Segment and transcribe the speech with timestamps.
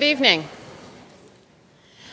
[0.00, 0.48] Good evening.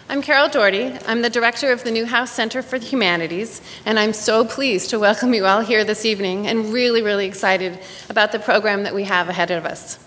[0.09, 0.91] I'm Carol Dougherty.
[1.07, 4.99] I'm the director of the Newhouse Center for the Humanities, and I'm so pleased to
[4.99, 7.79] welcome you all here this evening and really, really excited
[8.09, 10.05] about the program that we have ahead of us.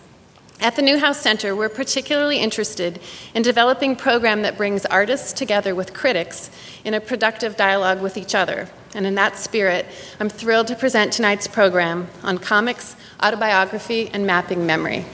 [0.60, 3.00] At the Newhouse Center, we're particularly interested
[3.32, 6.50] in developing a program that brings artists together with critics
[6.84, 8.68] in a productive dialogue with each other.
[8.94, 9.86] And in that spirit,
[10.20, 15.06] I'm thrilled to present tonight's program on comics, autobiography, and mapping memory.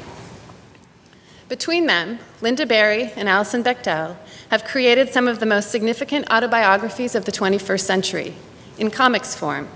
[1.48, 4.16] Between them, Lynda Barry and Alison Bechdel
[4.50, 8.34] have created some of the most significant autobiographies of the 21st century
[8.78, 9.68] in comics form.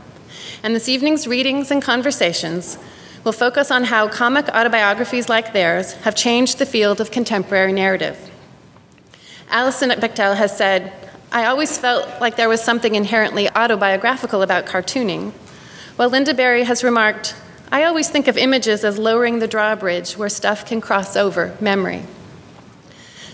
[0.64, 2.76] And this evening's readings and conversations
[3.22, 8.30] will focus on how comic autobiographies like theirs have changed the field of contemporary narrative.
[9.48, 10.92] Alison Bechdel has said,
[11.30, 15.32] I always felt like there was something inherently autobiographical about cartooning,
[15.94, 17.36] while Lynda Barry has remarked,
[17.72, 22.02] I always think of images as lowering the drawbridge where stuff can cross over memory.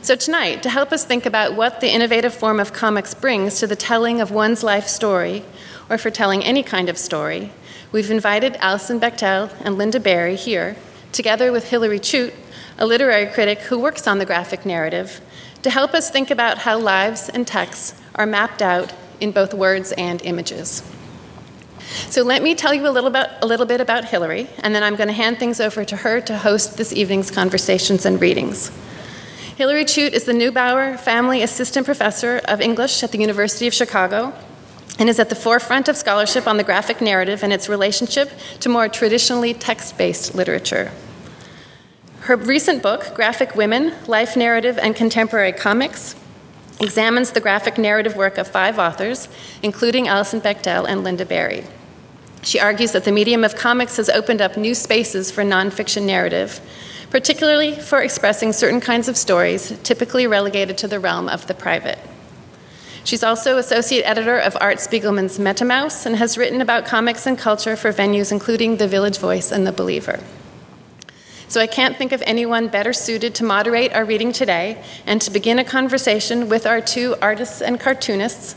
[0.02, 3.66] So, tonight, to help us think about what the innovative form of comics brings to
[3.66, 5.42] the telling of one's life story,
[5.88, 7.50] or for telling any kind of story,
[7.92, 10.76] we've invited Alison Bechdel and Lynda Barry here,
[11.12, 12.34] together with Hillary Chute,
[12.78, 15.22] a literary critic who works on the graphic narrative,
[15.62, 19.92] to help us think about how lives and texts are mapped out in both words
[19.92, 20.82] and images.
[22.10, 24.82] So let me tell you a little, bit, a little bit about Hillary, and then
[24.82, 28.70] I'm going to hand things over to her to host this evening's conversations and readings.
[29.56, 34.34] Hillary Chute is the Neubauer Family Assistant Professor of English at the University of Chicago
[34.98, 38.68] and is at the forefront of scholarship on the graphic narrative and its relationship to
[38.68, 40.92] more traditionally text based literature.
[42.20, 46.16] Her recent book, Graphic Women Life Narrative and Contemporary Comics,
[46.80, 49.28] examines the graphic narrative work of five authors,
[49.62, 51.64] including Alison Bechdel and Lynda Barry.
[52.42, 56.60] She argues that the medium of comics has opened up new spaces for nonfiction narrative,
[57.10, 61.98] particularly for expressing certain kinds of stories typically relegated to the realm of the private.
[63.04, 67.76] She's also associate editor of Art Spiegelman's MetaMaus and has written about comics and culture
[67.76, 70.20] for venues including The Village Voice and The Believer.
[71.48, 75.30] So I can't think of anyone better suited to moderate our reading today and to
[75.30, 78.56] begin a conversation with our two artists and cartoonists,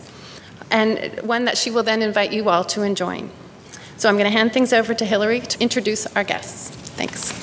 [0.72, 3.30] and one that she will then invite you all to join.
[4.00, 6.70] So I'm going to hand things over to Hillary to introduce our guests.
[6.70, 7.34] Thanks.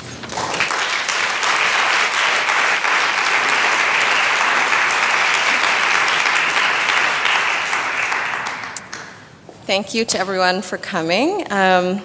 [9.67, 11.47] Thank you to everyone for coming.
[11.53, 12.01] Um,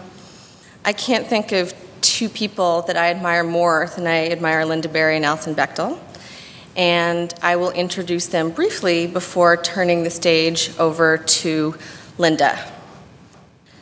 [0.84, 5.16] I can't think of two people that I admire more than I admire Lynda Barry
[5.16, 5.98] and Alison Bechdel.
[6.76, 11.76] And I will introduce them briefly before turning the stage over to
[12.18, 12.71] Lynda.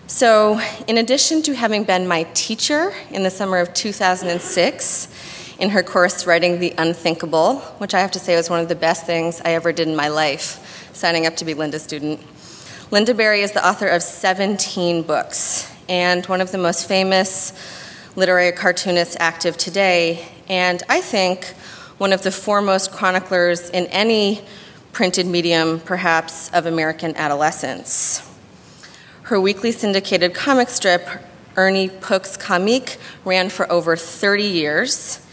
[0.10, 5.08] So, in addition to having been my teacher in the summer of 2006
[5.60, 8.76] in her course Writing the Unthinkable, which I have to say was one of the
[8.76, 12.20] best things I ever did in my life, signing up to be Lynda's student,
[12.90, 17.54] Lynda Barry is the author of 17 books and one of the most famous
[18.16, 21.46] literary cartoonists active today, and I think
[22.00, 24.42] one of the foremost chroniclers in any
[24.92, 28.26] printed medium, perhaps, of American adolescence.
[29.30, 31.08] Her weekly syndicated comic strip,
[31.56, 35.24] Ernie Pook's Comeek, ran for over 30 years.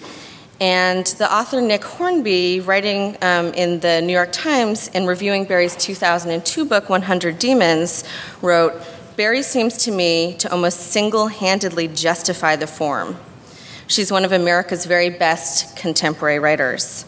[0.61, 5.75] And the author Nick Hornby, writing um, in the New York Times and reviewing Barry's
[5.77, 8.05] 2002 book, 100 Demons,
[8.43, 8.75] wrote
[9.17, 13.17] Barry seems to me to almost single handedly justify the form.
[13.87, 17.07] She's one of America's very best contemporary writers.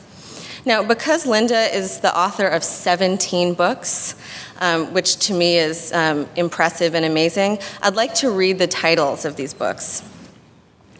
[0.64, 4.14] Now, because Lynda is the author of 17 books,
[4.58, 9.24] um, which to me is um, impressive and amazing, I'd like to read the titles
[9.24, 10.02] of these books.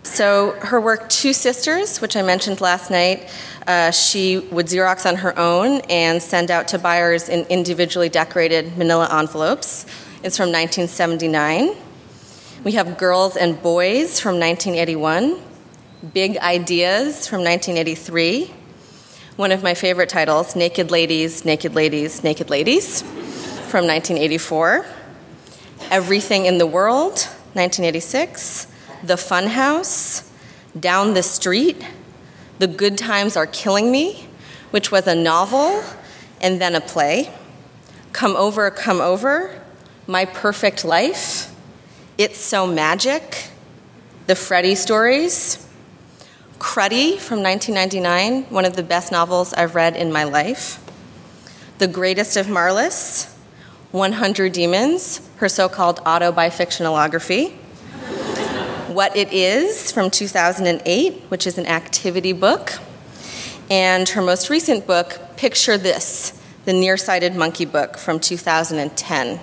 [0.02, 3.28] So, her work, Two Sisters, which I mentioned last night,
[3.66, 8.78] uh, she would Xerox on her own and send out to buyers in individually decorated
[8.78, 9.84] manila envelopes.
[10.22, 11.76] It's from 1979.
[12.64, 15.38] We have Girls and Boys from 1981,
[16.14, 18.54] Big Ideas from 1983.
[19.36, 23.04] One of my favorite titles, Naked Ladies, Naked Ladies, Naked Ladies
[23.69, 24.87] from 1984.
[25.91, 27.12] Everything in the World,
[27.53, 28.67] 1986.
[29.05, 30.26] The Funhouse,
[30.79, 31.85] Down the Street,
[32.61, 34.26] The Good Times Are Killing Me,
[34.70, 35.85] which was a novel
[36.41, 37.31] and then a play.
[38.15, 39.62] Come Over, Come Over,
[40.06, 41.55] My Perfect Life,
[42.17, 43.50] It's So Magic,
[44.26, 45.69] The Freddy Stories,
[46.59, 50.82] Cruddy from 1999, one of the best novels I've read in my life.
[51.76, 53.35] The Greatest of Marlys,
[53.93, 57.52] 100 Demons, her so called autobifictionalography.
[58.88, 62.81] What It Is from 2008, which is an activity book.
[63.70, 69.40] and her most recent book, Picture This The Nearsighted Monkey Book from 2010.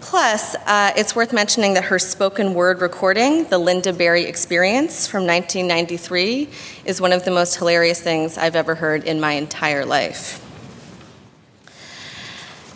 [0.00, 5.24] Plus, uh, it's worth mentioning that her spoken word recording, The Lynda Barry Experience from
[5.24, 6.50] 1993,
[6.84, 10.43] is one of the most hilarious things I've ever heard in my entire life.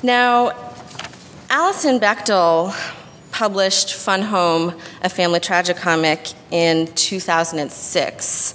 [0.03, 0.53] Now,
[1.50, 2.73] Alison Bechdel
[3.33, 8.55] published Fun Home, a family tragicomic, in 2006.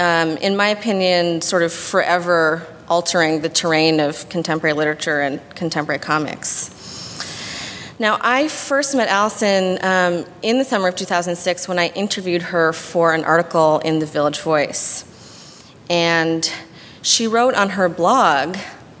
[0.00, 6.00] Um, in my opinion, sort of forever altering the terrain of contemporary literature and contemporary
[6.00, 6.72] comics.
[8.00, 12.72] Now, I first met Alison um, in the summer of 2006 when I interviewed her
[12.72, 15.04] for an article in the Village Voice.
[15.88, 16.52] And
[17.00, 18.56] she wrote on her blog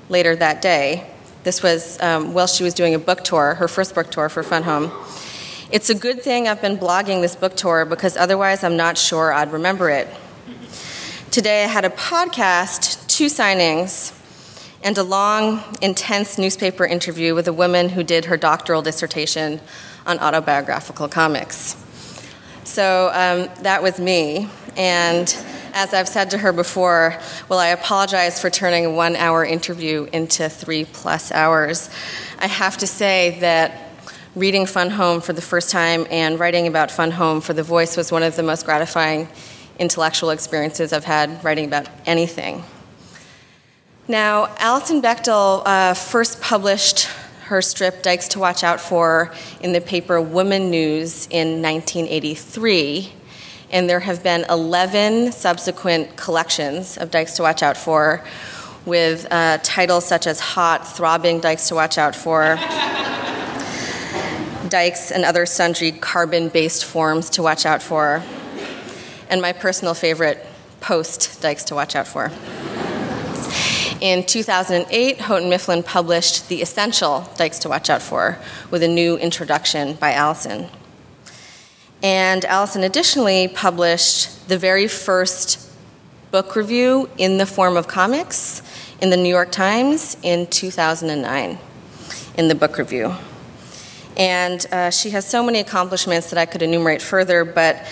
[0.08, 1.10] later that day
[1.44, 4.42] this was um, while she was doing a book tour, her first book tour for
[4.42, 4.90] Fun Home.
[5.70, 9.32] It's a good thing I've been blogging this book tour because otherwise I'm not sure
[9.32, 10.08] I'd remember it.
[11.30, 14.18] Today I had a podcast, two signings,
[14.82, 19.60] and a long, intense newspaper interview with a woman who did her doctoral dissertation
[20.06, 21.76] on autobiographical comics.
[22.64, 24.48] So um, that was me.
[24.76, 25.28] And
[25.74, 27.18] as I've said to her before,
[27.48, 31.90] well, I apologize for turning a one hour interview into three plus hours.
[32.38, 33.90] I have to say that
[34.36, 37.96] reading Fun Home for the first time and writing about Fun Home for The Voice
[37.96, 39.28] was one of the most gratifying
[39.80, 42.62] intellectual experiences I've had writing about anything.
[44.06, 47.08] Now, Alison Bechdel uh, first published
[47.46, 53.12] her strip Dykes to Watch Out For in the paper WomaNews in 1983
[53.74, 58.22] and there have been 11 subsequent collections of Dykes to Watch Out For
[58.86, 62.56] with uh, titles such as Hot, Throbbing Dykes to Watch Out For,
[64.68, 68.22] Dykes and Other Sundry Carbon Based Forms to Watch Out For,
[69.28, 70.46] and my personal favorite,
[70.80, 72.30] Post Dykes to Watch Out For.
[74.00, 78.38] In 2008, Houghton Mifflin published The Essential Dykes to Watch Out For
[78.70, 80.68] with a new introduction by Alison.
[82.04, 85.70] And Alison additionally published the very first
[86.30, 88.60] book review in the form of comics
[89.00, 91.58] in the New York Times in 2009
[92.36, 93.14] in the book review.
[94.18, 97.86] And uh, she has so many accomplishments that I could enumerate further, but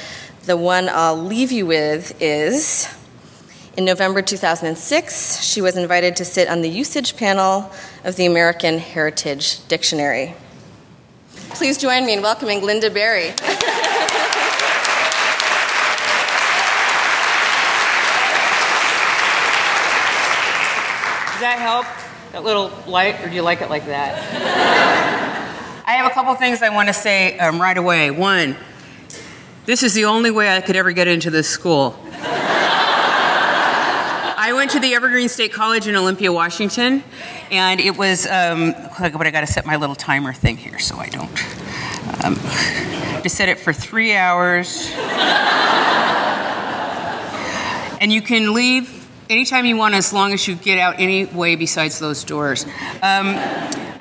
[0.44, 2.94] the one I'll leave you with is
[3.78, 7.72] in November 2006, she was invited to sit on the usage panel
[8.04, 10.34] of the American Heritage Dictionary.
[11.54, 13.32] Please join me in welcoming Lynda Barry.
[21.52, 21.86] that help?
[22.32, 24.16] That little light, or do you like it like that?
[25.86, 28.10] I have a couple things I want to say um, right away.
[28.10, 28.56] One,
[29.66, 31.98] this is the only way I could ever get into this school.
[34.44, 37.04] I went to the Evergreen State College in Olympia, Washington,
[37.50, 40.96] and it was, um, but I got to set my little timer thing here so
[40.96, 41.28] I don't.
[42.24, 42.36] Um,
[43.22, 44.90] to set it for three hours.
[48.00, 49.01] and you can leave
[49.32, 52.64] anytime you want, as long as you get out any way besides those doors.
[53.02, 53.34] Um,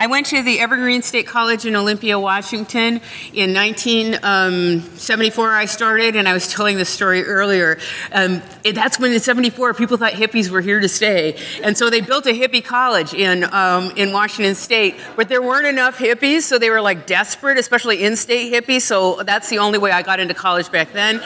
[0.01, 3.01] I went to the Evergreen State College in Olympia, Washington.
[3.33, 7.78] In 1974, um, I started, and I was telling this story earlier.
[8.12, 8.42] Um,
[8.74, 11.38] that's when in 74, people thought hippies were here to stay.
[11.63, 15.67] And so they built a hippie college in, um, in Washington State, but there weren't
[15.67, 18.82] enough hippies, so they were like desperate, especially in state hippies.
[18.82, 21.22] So that's the only way I got into college back then.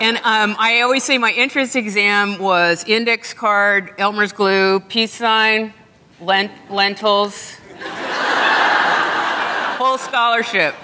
[0.00, 5.72] And um, I always say my entrance exam was index card, Elmer's glue, peace sign,
[6.20, 7.56] lent- lentils,
[9.78, 10.74] whole scholarship.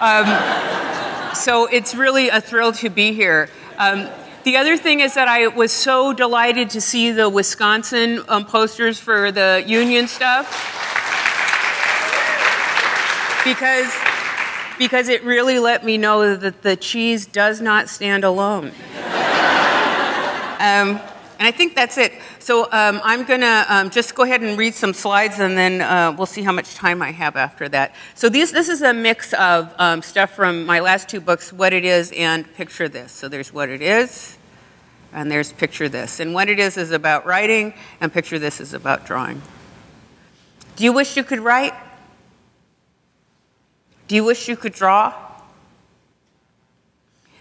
[0.00, 3.48] Um, so it's really a thrill to be here.
[3.78, 4.08] Um,
[4.44, 8.98] the other thing is that I was so delighted to see the Wisconsin um, posters
[8.98, 10.46] for the union stuff
[13.44, 13.92] because
[14.78, 18.72] because it really let me know that the cheese does not stand alone.
[20.60, 21.00] Um,
[21.38, 22.12] and I think that's it.
[22.40, 25.80] So um, I'm going to um, just go ahead and read some slides, and then
[25.80, 27.94] uh, we'll see how much time I have after that.
[28.16, 31.72] So this, this is a mix of um, stuff from my last two books, What
[31.72, 33.12] It Is and Picture This.
[33.12, 34.36] So there's What It Is,
[35.12, 36.18] and there's Picture This.
[36.18, 39.40] And What It Is is about writing, and Picture This is about drawing.
[40.74, 41.74] Do you wish you could write?
[44.08, 45.12] Do you wish you could draw?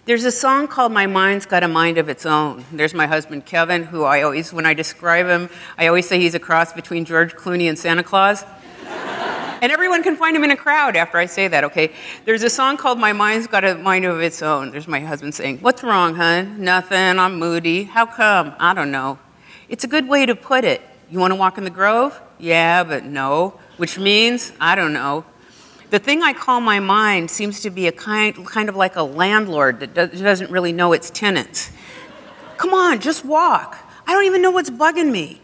[0.04, 2.66] There's a song called My Mind's Got a Mind of Its Own.
[2.74, 6.36] There's my husband Kevin, who I always, when I describe him, I always say he's
[6.36, 8.44] a cross between George Clooney and Santa Claus.
[9.60, 11.92] And everyone can find him in a crowd after I say that, okay?
[12.26, 14.70] There's a song called My Mind's Got a Mind of Its Own.
[14.70, 16.64] There's my husband saying, What's wrong, hun?
[16.64, 17.18] Nothing.
[17.18, 17.86] I'm moody.
[17.86, 18.54] How come?
[18.60, 19.18] I don't know.
[19.68, 20.80] It's a good way to put it.
[21.10, 22.22] You want to walk in the grove?
[22.38, 23.60] Yeah, but no.
[23.78, 25.26] Which means, I don't know.
[25.90, 29.04] The thing I call my mind seems to be a kind, kind of like a
[29.04, 31.72] landlord that doesn't really know its tenants.
[32.58, 33.78] Come on, just walk.
[34.06, 35.42] I don't even know what's bugging me.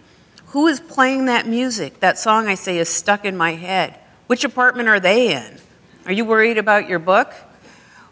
[0.48, 2.02] Who is playing that music?
[2.02, 3.98] That song I say is stuck in my head.
[4.28, 5.60] Which apartment are they in?
[6.06, 7.34] Are you worried about your book?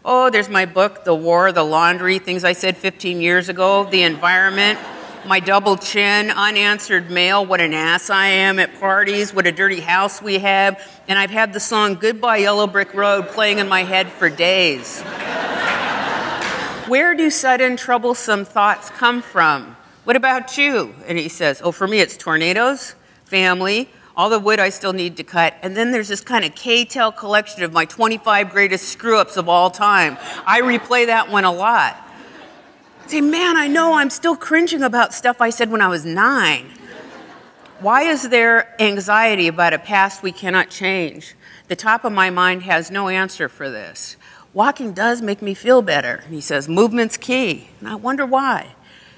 [0.04, 4.02] Oh, there's my book, The War, The Laundry, things I said 15 years ago, the
[4.02, 4.78] environment,
[5.24, 9.80] my double chin, unanswered mail, what an ass I am at parties, what a dirty
[9.80, 13.84] house we have, and I've had the song Goodbye Yellow Brick Road playing in my
[13.84, 15.00] head for days.
[16.88, 19.76] Where do sudden troublesome thoughts come from?
[20.04, 20.94] What about you?
[21.06, 25.16] And he says, Oh, for me, it's tornadoes, family, all the wood I still need
[25.18, 25.54] to cut.
[25.62, 29.48] And then there's this kind of K-tel collection of my 25 greatest screw ups of
[29.48, 30.18] all time.
[30.44, 32.01] I replay that one a lot.
[33.06, 36.70] Say, man, I know I'm still cringing about stuff I said when I was nine.
[37.80, 41.34] Why is there anxiety about a past we cannot change?
[41.68, 44.16] The top of my mind has no answer for this.
[44.54, 46.22] Walking does make me feel better.
[46.24, 47.68] And he says, movement's key.
[47.80, 48.74] And I wonder why.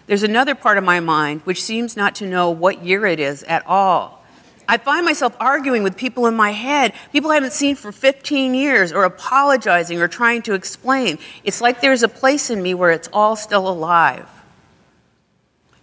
[0.06, 3.42] There's another part of my mind which seems not to know what year it is
[3.44, 4.23] at all.
[4.68, 8.54] I find myself arguing with people in my head, people I haven't seen for 15
[8.54, 11.18] years, or apologizing or trying to explain.
[11.42, 14.28] It's like there's a place in me where it's all still alive.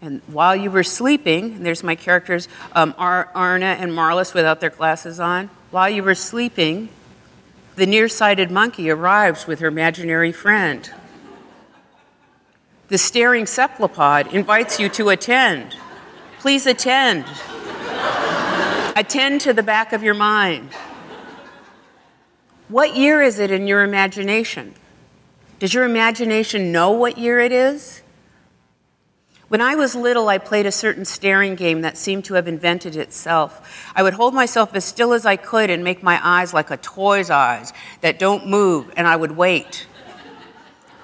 [0.01, 4.71] And while you were sleeping, there's my characters, um, Ar- Arna and Marlys without their
[4.71, 5.51] glasses on.
[5.69, 6.89] While you were sleeping,
[7.75, 10.89] the nearsighted monkey arrives with her imaginary friend.
[12.87, 15.75] The staring cephalopod invites you to attend.
[16.39, 17.25] Please attend.
[18.95, 20.69] Attend to the back of your mind.
[22.67, 24.73] What year is it in your imagination?
[25.59, 28.01] Does your imagination know what year it is?
[29.49, 32.95] When I was little, I played a certain staring game that seemed to have invented
[32.95, 33.91] itself.
[33.93, 36.77] I would hold myself as still as I could and make my eyes like a
[36.77, 39.87] toy's eyes that don't move, and I would wait.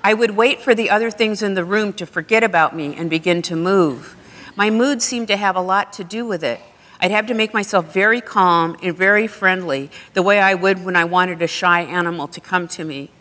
[0.02, 3.10] I would wait for the other things in the room to forget about me and
[3.10, 4.16] begin to move.
[4.56, 6.62] My mood seemed to have a lot to do with it.
[7.00, 10.96] I'd have to make myself very calm and very friendly, the way I would when
[10.96, 13.12] I wanted a shy animal to come to me.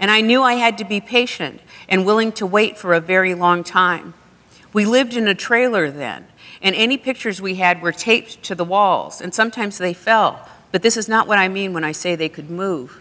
[0.00, 3.34] And I knew I had to be patient and willing to wait for a very
[3.34, 4.14] long time.
[4.72, 6.26] We lived in a trailer then,
[6.60, 10.48] and any pictures we had were taped to the walls, and sometimes they fell.
[10.72, 13.00] But this is not what I mean when I say they could move.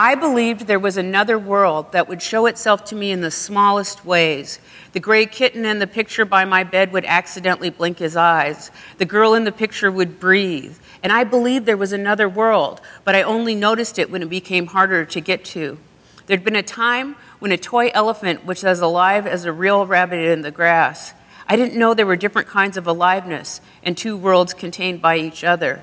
[0.00, 4.04] I believed there was another world that would show itself to me in the smallest
[4.04, 4.60] ways.
[4.92, 8.70] The gray kitten in the picture by my bed would accidentally blink his eyes.
[8.98, 10.78] The girl in the picture would breathe.
[11.02, 14.68] And I believed there was another world, but I only noticed it when it became
[14.68, 15.78] harder to get to.
[16.26, 20.20] There'd been a time when a toy elephant was as alive as a real rabbit
[20.20, 21.12] in the grass.
[21.48, 25.42] I didn't know there were different kinds of aliveness and two worlds contained by each
[25.42, 25.82] other.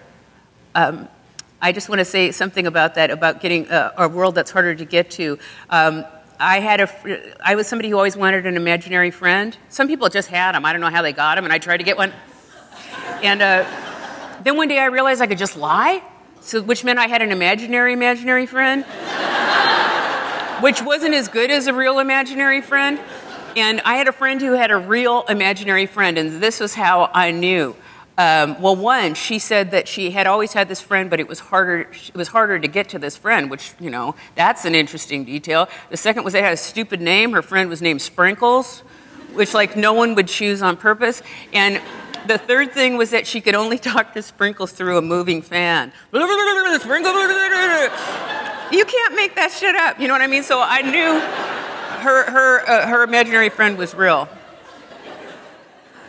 [0.73, 1.09] Um,
[1.61, 4.75] I just want to say something about that, about getting a, a world that's harder
[4.75, 5.39] to get to.
[5.69, 6.05] Um,
[6.39, 9.57] I had a, I was somebody who always wanted an imaginary friend.
[9.69, 10.65] Some people just had them.
[10.65, 12.11] I don't know how they got them, and I tried to get one.
[13.23, 13.65] And uh,
[14.43, 16.03] then one day I realized I could just lie,
[16.41, 18.83] so which meant I had an imaginary imaginary friend,
[20.61, 22.99] which wasn't as good as a real imaginary friend.
[23.55, 27.09] And I had a friend who had a real imaginary friend, and this was how
[27.13, 27.77] I knew.
[28.17, 31.39] Um, well, one, she said that she had always had this friend, but it was
[31.39, 31.81] harder.
[31.81, 35.67] It was harder to get to this friend, which you know that's an interesting detail.
[35.89, 37.33] The second was they had a stupid name.
[37.33, 38.79] Her friend was named Sprinkles,
[39.33, 41.21] which like no one would choose on purpose.
[41.51, 41.81] And
[42.25, 45.91] the third thing was that she could only talk to Sprinkles through a moving fan.
[48.71, 49.99] You can't make that shit up.
[49.99, 50.43] You know what I mean?
[50.43, 51.19] So I knew
[51.99, 54.29] her her uh, her imaginary friend was real.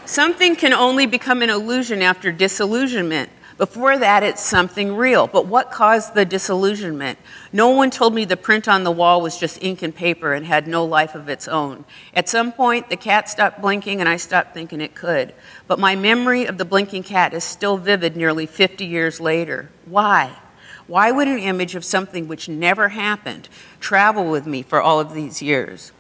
[0.07, 3.29] Something can only become an illusion after disillusionment.
[3.59, 5.27] Before that, it's something real.
[5.27, 7.19] But what caused the disillusionment?
[7.53, 10.47] No one told me the print on the wall was just ink and paper and
[10.47, 11.85] had no life of its own.
[12.15, 15.35] At some point, the cat stopped blinking and I stopped thinking it could.
[15.67, 19.71] But my memory of the blinking cat is still vivid nearly 50 years later.
[19.87, 20.39] Why?
[20.87, 23.49] Why would an image of something which never happened
[23.81, 25.91] travel with me for all of these years?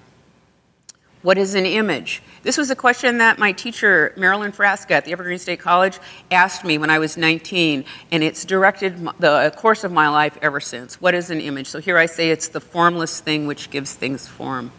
[1.22, 2.22] What is an image?
[2.42, 5.98] This was a question that my teacher, Marilyn Frasca at the Evergreen State College,
[6.30, 10.60] asked me when I was 19, and it's directed the course of my life ever
[10.60, 11.00] since.
[11.00, 11.66] What is an image?
[11.66, 14.70] So here I say it's the formless thing which gives things form.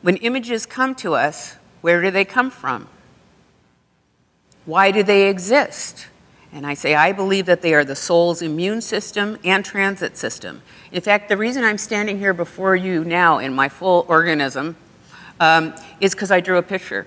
[0.00, 2.88] When images come to us, where do they come from?
[4.64, 6.06] Why do they exist?
[6.52, 10.62] And I say, I believe that they are the soul's immune system and transit system.
[10.92, 14.76] In fact, the reason I'm standing here before you now in my full organism
[15.40, 17.06] um, is because I drew a picture.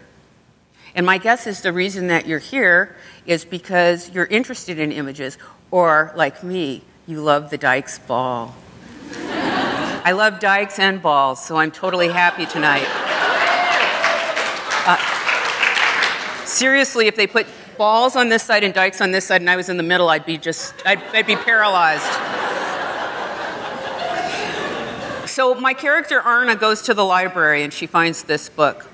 [0.93, 2.95] And my guess is the reason that you're here
[3.25, 5.37] is because you're interested in images,
[5.69, 8.55] or like me, you love the Dykes ball.
[10.03, 12.87] I love dykes and balls, so I'm totally happy tonight.
[14.87, 17.45] Uh, seriously, if they put
[17.77, 20.09] balls on this side and dykes on this side and I was in the middle,
[20.09, 22.03] I'd be just, I'd, I'd be paralyzed.
[25.31, 28.87] So my character Arna goes to the library and she finds this book.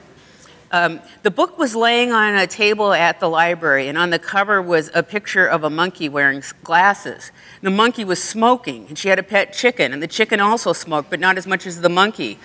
[0.69, 4.61] Um, the book was laying on a table at the library, and on the cover
[4.61, 7.31] was a picture of a monkey wearing glasses.
[7.63, 11.09] The monkey was smoking, and she had a pet chicken, and the chicken also smoked,
[11.09, 12.35] but not as much as the monkey.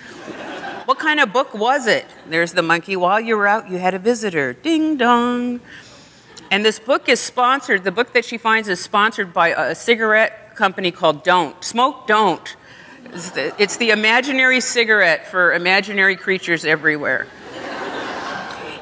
[0.85, 2.07] what kind of book was it?
[2.27, 2.95] There's the monkey.
[2.95, 4.53] While you were out, you had a visitor.
[4.53, 5.59] Ding dong.
[6.49, 10.55] And this book is sponsored, the book that she finds is sponsored by a cigarette
[10.55, 11.63] company called Don't.
[11.63, 12.55] Smoke Don't.
[13.05, 17.27] It's the, it's the imaginary cigarette for imaginary creatures everywhere.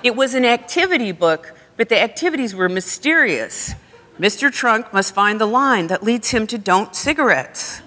[0.04, 3.76] It was an activity book, but the activities were mysterious.
[4.20, 4.52] Mr.
[4.52, 7.82] Trunk must find the line that leads him to don't cigarettes.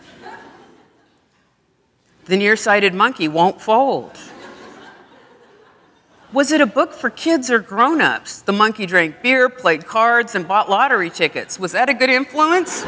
[2.26, 4.18] The nearsighted monkey won't fold.
[6.32, 8.40] Was it a book for kids or grown ups?
[8.40, 11.60] The monkey drank beer, played cards, and bought lottery tickets.
[11.60, 12.84] Was that a good influence?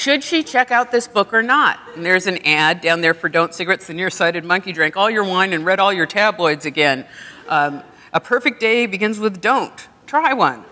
[0.00, 1.78] Should she check out this book or not?
[1.94, 3.86] And there's an ad down there for Don't Cigarettes.
[3.86, 7.04] The nearsighted monkey drank all your wine and read all your tabloids again.
[7.50, 9.88] Um, a perfect day begins with don't.
[10.06, 10.64] Try one.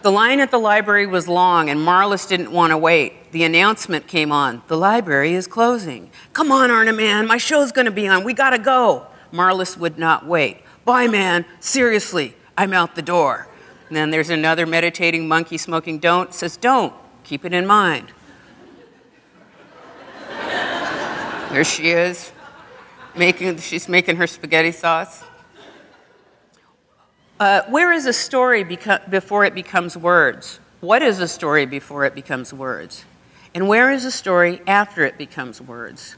[0.00, 3.30] The line at the library was long, and Marlys didn't want to wait.
[3.32, 6.10] The announcement came on The library is closing.
[6.32, 8.24] Come on, Arna, man, my show's going to be on.
[8.24, 9.06] We got to go.
[9.34, 10.62] Marlys would not wait.
[10.86, 11.44] Bye, man.
[11.60, 13.48] Seriously, I'm out the door.
[13.88, 16.94] And then there's another meditating monkey smoking don't, says, Don't.
[17.30, 18.08] Keep it in mind.
[21.52, 22.32] there she is.
[23.14, 25.22] Making, she's making her spaghetti sauce.
[27.38, 30.58] Uh, where is a story beco- before it becomes words?
[30.80, 33.04] What is a story before it becomes words?
[33.54, 36.16] And where is a story after it becomes words?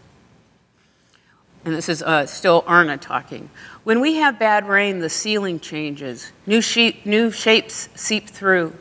[1.67, 3.51] And this is uh, still Arna talking.
[3.85, 6.33] When we have bad rain, the ceiling changes.
[6.47, 8.73] New, sheep, new shapes seep through.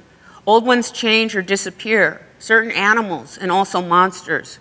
[0.52, 2.28] Old ones change or disappear.
[2.38, 4.60] Certain animals and also monsters.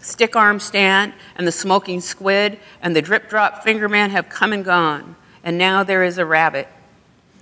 [0.00, 4.52] Stick arm Stan and the smoking squid and the drip drop finger man have come
[4.52, 5.16] and gone.
[5.42, 6.68] And now there is a rabbit.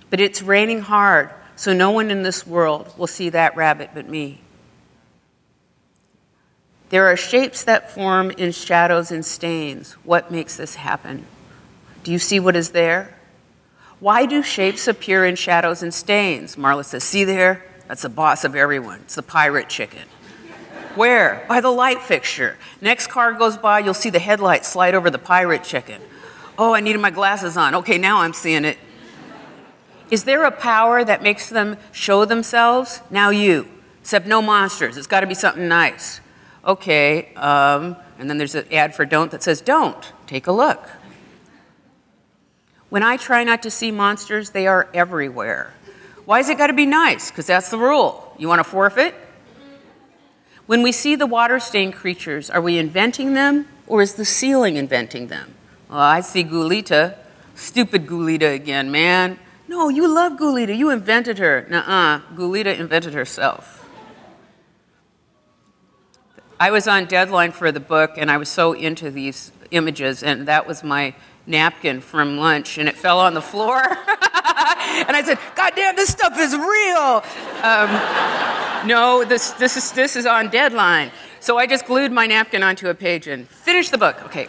[0.09, 4.09] But it's raining hard, so no one in this world will see that rabbit but
[4.09, 4.41] me.
[6.89, 9.93] There are shapes that form in shadows and stains.
[10.03, 11.27] What makes this happen?
[12.03, 13.15] Do you see what is there?
[13.99, 16.55] Why do shapes appear in shadows and stains?
[16.55, 17.63] Marla says, See there?
[17.91, 19.01] That's the boss of everyone.
[19.01, 20.03] It's the pirate chicken.
[20.95, 21.43] Where?
[21.49, 22.57] By the light fixture.
[22.79, 26.01] Next car goes by, you'll see the headlights slide over the pirate chicken.
[26.57, 27.75] Oh, I needed my glasses on.
[27.75, 28.77] Okay, now I'm seeing it.
[30.09, 33.01] Is there a power that makes them show themselves?
[33.09, 33.67] Now you.
[33.99, 34.95] Except no monsters.
[34.95, 36.21] It's got to be something nice.
[36.63, 40.13] Okay, um, and then there's an ad for don't that says don't.
[40.27, 40.87] Take a look.
[42.87, 45.73] When I try not to see monsters, they are everywhere.
[46.31, 47.29] Why has it got to be nice?
[47.29, 48.33] Because that's the rule.
[48.37, 49.13] You want to forfeit?
[50.65, 54.77] When we see the water stained creatures, are we inventing them or is the ceiling
[54.77, 55.55] inventing them?
[55.89, 57.17] Well, I see Gulita.
[57.55, 59.39] Stupid Gulita again, man.
[59.67, 60.73] No, you love Gulita.
[60.73, 61.67] You invented her.
[61.69, 62.21] Nuh-uh.
[62.33, 63.85] Gulita invented herself.
[66.61, 70.47] I was on deadline for the book, and I was so into these images, and
[70.47, 71.13] that was my
[71.45, 73.83] napkin from lunch, and it fell on the floor.
[75.07, 77.23] and I said, "God damn, this stuff is real."
[77.63, 81.11] Um, no, this this is this is on deadline.
[81.39, 84.23] So I just glued my napkin onto a page and finished the book.
[84.25, 84.47] Okay.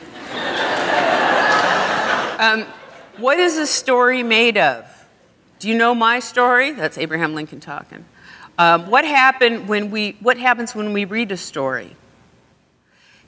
[2.38, 2.64] Um,
[3.18, 4.85] what is a story made of?
[5.59, 6.72] Do you know my story?
[6.72, 8.05] That's Abraham Lincoln talking.
[8.59, 11.96] Um, what, happened when we, what happens when we read a story?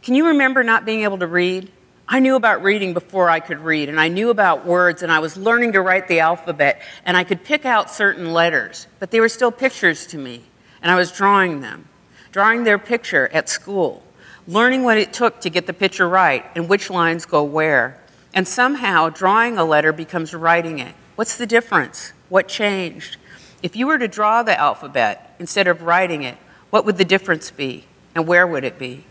[0.03, 1.71] Can you remember not being able to read?
[2.07, 5.21] I knew about reading before I could read, and I knew about words, and I
[5.21, 9.21] was learning to write the alphabet, and I could pick out certain letters, but they
[9.21, 10.43] were still pictures to me,
[10.83, 11.89] and I was drawing them,
[12.31, 14.03] drawing their picture at school,
[14.47, 17.99] learning what it took to get the picture right and which lines go where.
[18.35, 20.95] And somehow, drawing a letter becomes writing it.
[21.17, 22.13] What's the difference?
[22.29, 23.17] What changed?
[23.63, 26.37] If you were to draw the alphabet instead of writing it,
[26.69, 27.85] what would the difference be?
[28.15, 29.05] And where would it be?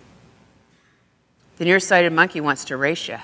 [1.57, 3.19] The nearsighted monkey wants to race you.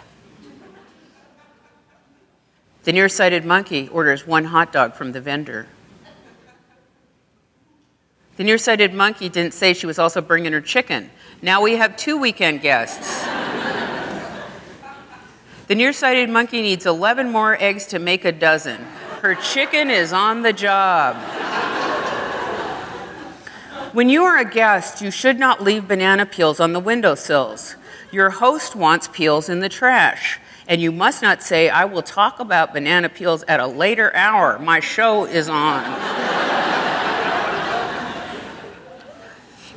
[2.83, 5.67] The nearsighted monkey orders one hot dog from the vendor.
[8.37, 11.09] The nearsighted monkey didn't say she was also bringing her chicken.
[11.41, 13.25] Now we have two weekend guests.
[15.67, 18.77] the nearsighted monkey needs 11 more eggs to make a dozen.
[19.21, 21.17] Her chicken is on the job.
[23.91, 27.75] When you are a guest, you should not leave banana peels on the windowsills.
[28.11, 30.39] Your host wants peels in the trash.
[30.67, 34.59] And you must not say, I will talk about banana peels at a later hour.
[34.59, 35.83] My show is on.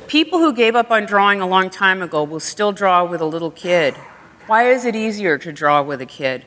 [0.07, 3.25] People who gave up on drawing a long time ago will still draw with a
[3.25, 3.95] little kid.
[4.45, 6.45] Why is it easier to draw with a kid?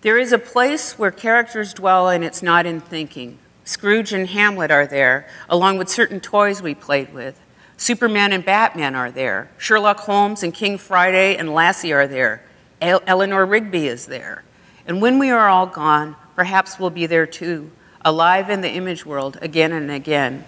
[0.00, 3.38] There is a place where characters dwell and it's not in thinking.
[3.64, 7.40] Scrooge and Hamlet are there, along with certain toys we played with.
[7.80, 9.50] Superman and Batman are there.
[9.56, 12.44] Sherlock Holmes and King Friday and Lassie are there.
[12.82, 14.44] Eleanor Rigby is there.
[14.86, 17.70] And when we are all gone, perhaps we'll be there too,
[18.04, 20.44] alive in the image world again and again.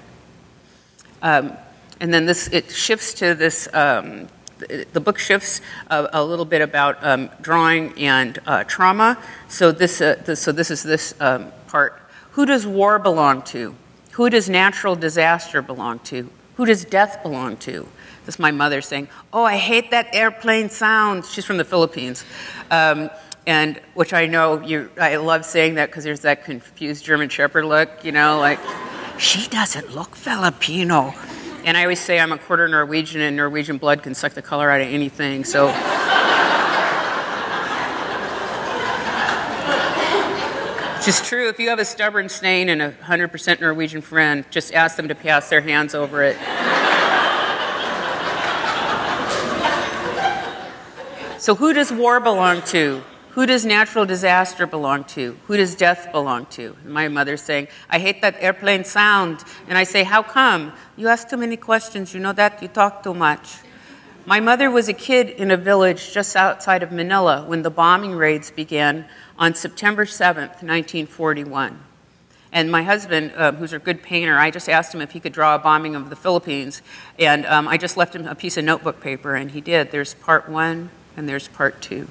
[1.23, 1.57] Um,
[2.01, 3.67] and then this it shifts to this.
[3.73, 9.17] Um, the book shifts a, a, little bit about um, drawing and uh, trauma.
[9.49, 11.99] So this, uh, this, so this is this um, part
[12.33, 13.75] who does war belong to?
[14.13, 16.29] Who does natural disaster belong to?
[16.57, 17.89] Who does death belong to?
[18.25, 21.25] This is my mother saying, Oh, I hate that airplane sound.
[21.25, 22.25] She's from the Philippines.
[22.71, 23.11] Um,
[23.47, 27.65] and which I know you, I love saying that because there's that confused German Shepherd
[27.65, 28.61] look, you know, like,
[29.19, 31.13] she doesn't look Filipino.
[31.65, 34.71] And I always say I'm a quarter Norwegian, and Norwegian blood can suck the color
[34.71, 35.45] out of anything.
[35.45, 35.69] So.
[41.03, 41.49] Which is true.
[41.49, 45.17] If you have a stubborn stain and a 100% Norwegian friend, just ask them to
[45.17, 46.37] pass their hands over it.
[51.41, 53.03] so, who does war belong to?
[53.31, 55.37] Who does natural disaster belong to?
[55.49, 56.77] Who does death belong to?
[56.85, 59.43] my mother's saying, I hate that airplane sound.
[59.67, 60.73] And I say, How come?
[60.97, 62.15] You ask too many questions.
[62.15, 62.63] You know that?
[62.63, 63.57] You talk too much.
[64.25, 68.15] My mother was a kid in a village just outside of Manila when the bombing
[68.15, 69.07] raids began
[69.37, 71.81] on September 7th, 1941.
[72.53, 75.33] And my husband, uh, who's a good painter, I just asked him if he could
[75.33, 76.83] draw a bombing of the Philippines.
[77.19, 79.91] And um, I just left him a piece of notebook paper, and he did.
[79.91, 82.07] There's part one, and there's part two.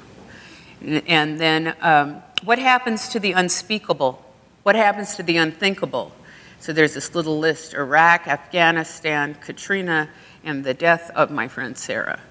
[0.81, 4.21] And, and then, um, what happens to the unspeakable?
[4.63, 6.11] What happens to the unthinkable?
[6.59, 10.09] So there's this little list Iraq, Afghanistan, Katrina,
[10.43, 12.21] and the death of my friend Sarah.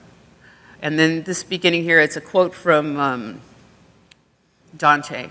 [0.82, 3.40] And then this beginning here, it's a quote from um,
[4.76, 5.30] Dante.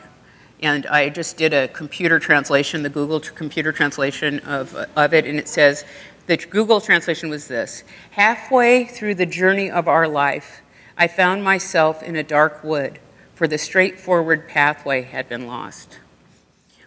[0.61, 5.39] And I just did a computer translation, the Google computer translation of, of it, and
[5.39, 5.85] it says
[6.27, 10.61] the Google translation was this Halfway through the journey of our life,
[10.97, 12.99] I found myself in a dark wood,
[13.33, 15.99] for the straightforward pathway had been lost.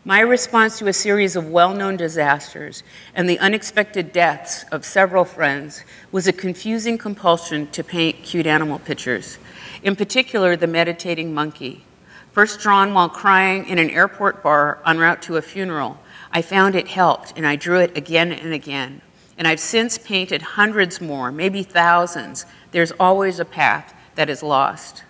[0.05, 2.83] My response to a series of well known disasters
[3.15, 8.81] and the unexpected deaths of several friends was a confusing compulsion to paint cute animal
[8.81, 9.39] pictures,
[9.81, 11.85] in particular, the meditating monkey.
[12.33, 16.01] First drawn while crying in an airport bar en route to a funeral,
[16.33, 19.03] I found it helped and I drew it again and again.
[19.39, 22.45] And I've since painted hundreds more, maybe thousands.
[22.73, 25.05] There's always a path that is lost.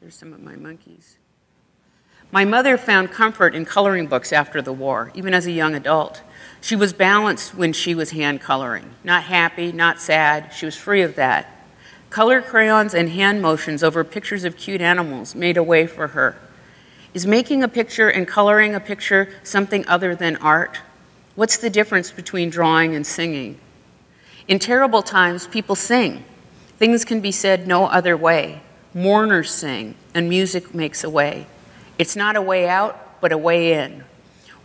[0.00, 1.15] There's some of my monkeys.
[2.32, 6.22] My mother found comfort in coloring books after the war, even as a young adult.
[6.60, 8.90] She was balanced when she was hand coloring.
[9.04, 10.52] Not happy, not sad.
[10.52, 11.52] She was free of that.
[12.10, 16.36] Color crayons and hand motions over pictures of cute animals made a way for her.
[17.14, 20.80] Is making a picture and coloring a picture something other than art?
[21.34, 23.58] What's the difference between drawing and singing?
[24.48, 26.24] In terrible times, people sing.
[26.78, 28.62] Things can be said no other way.
[28.92, 31.46] Mourners sing, and music makes a way.
[31.98, 34.04] It's not a way out, but a way in.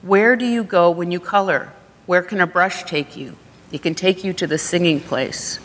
[0.02, 1.72] Where do you go when you color?
[2.06, 3.38] Where can a brush take you?
[3.72, 5.60] It can take you to the singing place.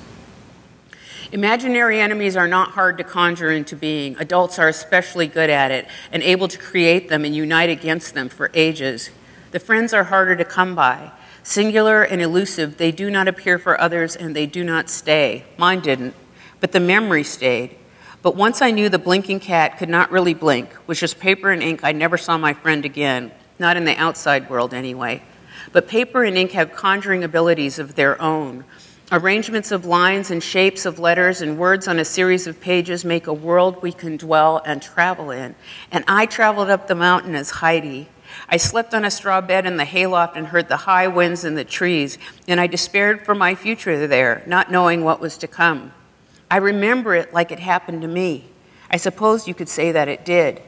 [1.32, 4.16] Imaginary enemies are not hard to conjure into being.
[4.18, 8.28] Adults are especially good at it and able to create them and unite against them
[8.28, 9.10] for ages.
[9.50, 11.10] The friends are harder to come by.
[11.42, 15.44] Singular and elusive, they do not appear for others and they do not stay.
[15.56, 16.14] Mine didn't,
[16.60, 17.76] but the memory stayed.
[18.26, 21.62] But once I knew the blinking cat could not really blink, was just paper and
[21.62, 23.30] ink, I never saw my friend again.
[23.60, 25.22] Not in the outside world, anyway.
[25.70, 28.64] But paper and ink have conjuring abilities of their own.
[29.12, 33.28] Arrangements of lines and shapes of letters and words on a series of pages make
[33.28, 35.54] a world we can dwell and travel in.
[35.92, 38.08] And I traveled up the mountain as Heidi.
[38.48, 41.54] I slept on a straw bed in the hayloft and heard the high winds in
[41.54, 45.92] the trees, and I despaired for my future there, not knowing what was to come.
[46.50, 48.46] I remember it like it happened to me.
[48.90, 50.62] I suppose you could say that it did.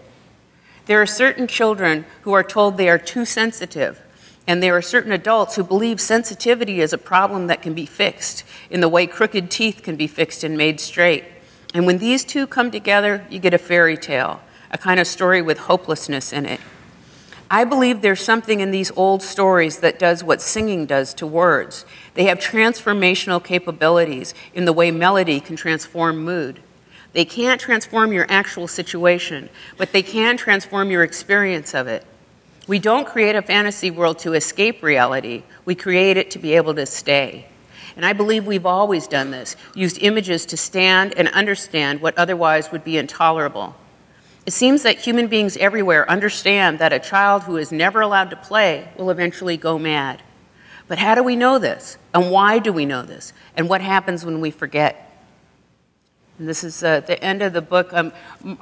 [0.86, 4.02] There are certain children who are told they are too sensitive
[4.48, 8.44] And there are certain adults who believe sensitivity is a problem that can be fixed
[8.70, 11.24] in the way crooked teeth can be fixed and made straight.
[11.74, 15.42] And when these two come together, you get a fairy tale, a kind of story
[15.42, 16.60] with hopelessness in it.
[17.50, 21.86] I believe there's something in these old stories that does what singing does to words.
[22.12, 26.60] They have transformational capabilities in the way melody can transform mood.
[27.14, 32.04] They can't transform your actual situation, but they can transform your experience of it.
[32.66, 36.74] We don't create a fantasy world to escape reality, we create it to be able
[36.74, 37.46] to stay.
[37.96, 42.70] And I believe we've always done this, used images to stand and understand what otherwise
[42.70, 43.74] would be intolerable.
[44.48, 48.36] It seems that human beings everywhere understand that a child who is never allowed to
[48.36, 50.22] play will eventually go mad.
[50.86, 51.98] But how do we know this?
[52.14, 53.34] And why do we know this?
[53.58, 55.22] And what happens when we forget?
[56.38, 57.92] And this is uh, the end of the book.
[57.92, 58.10] Um,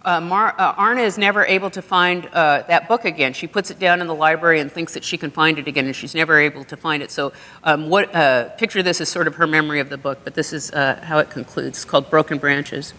[0.04, 3.32] uh, Mar- uh, Arna is never able to find uh, that book again.
[3.32, 5.86] She puts it down in the library and thinks that she can find it again,
[5.86, 7.12] and she's never able to find it.
[7.12, 10.34] So, um, what uh, picture this is sort of her memory of the book, but
[10.34, 11.78] this is uh, how it concludes.
[11.78, 12.92] It's called Broken Branches.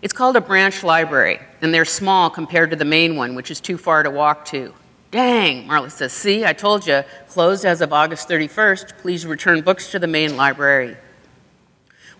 [0.00, 3.60] It's called a branch library, and they're small compared to the main one, which is
[3.60, 4.72] too far to walk to.
[5.10, 8.98] Dang, Marla says, see, I told you, closed as of August 31st.
[8.98, 10.96] Please return books to the main library.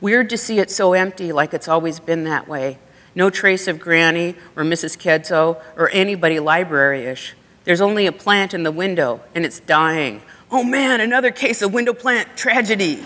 [0.01, 2.79] Weird to see it so empty, like it's always been that way.
[3.15, 4.97] No trace of Granny or Mrs.
[4.97, 7.35] Kedzo or anybody library ish.
[7.65, 10.23] There's only a plant in the window, and it's dying.
[10.51, 13.05] Oh man, another case of window plant tragedy.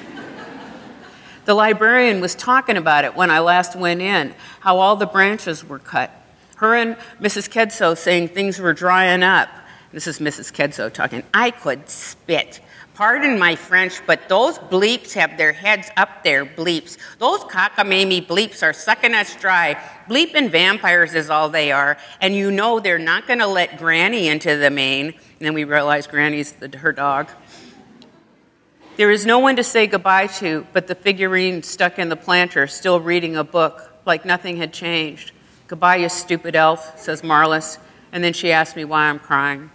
[1.45, 5.65] The librarian was talking about it when I last went in, how all the branches
[5.65, 6.11] were cut.
[6.57, 7.51] Her and Mrs.
[7.51, 9.49] Kedzo saying things were drying up.
[9.93, 10.53] This is Mrs.
[10.53, 11.23] Kedzo talking.
[11.35, 12.61] I could spit.
[12.95, 16.99] Pardon my French, but those bleeps have their heads up there, bleeps.
[17.19, 19.75] Those cockamamie bleeps are sucking us dry.
[20.09, 24.29] Bleeping vampires is all they are, and you know they're not going to let Granny
[24.29, 25.07] into the main.
[25.07, 27.29] And then we realize Granny's the, her dog.
[28.97, 32.67] There is no one to say goodbye to but the figurine stuck in the planter,
[32.67, 35.33] still reading a book, like nothing had changed.
[35.67, 37.79] Goodbye, you stupid elf, says Marlys,
[38.13, 39.71] and then she asks me why I'm crying.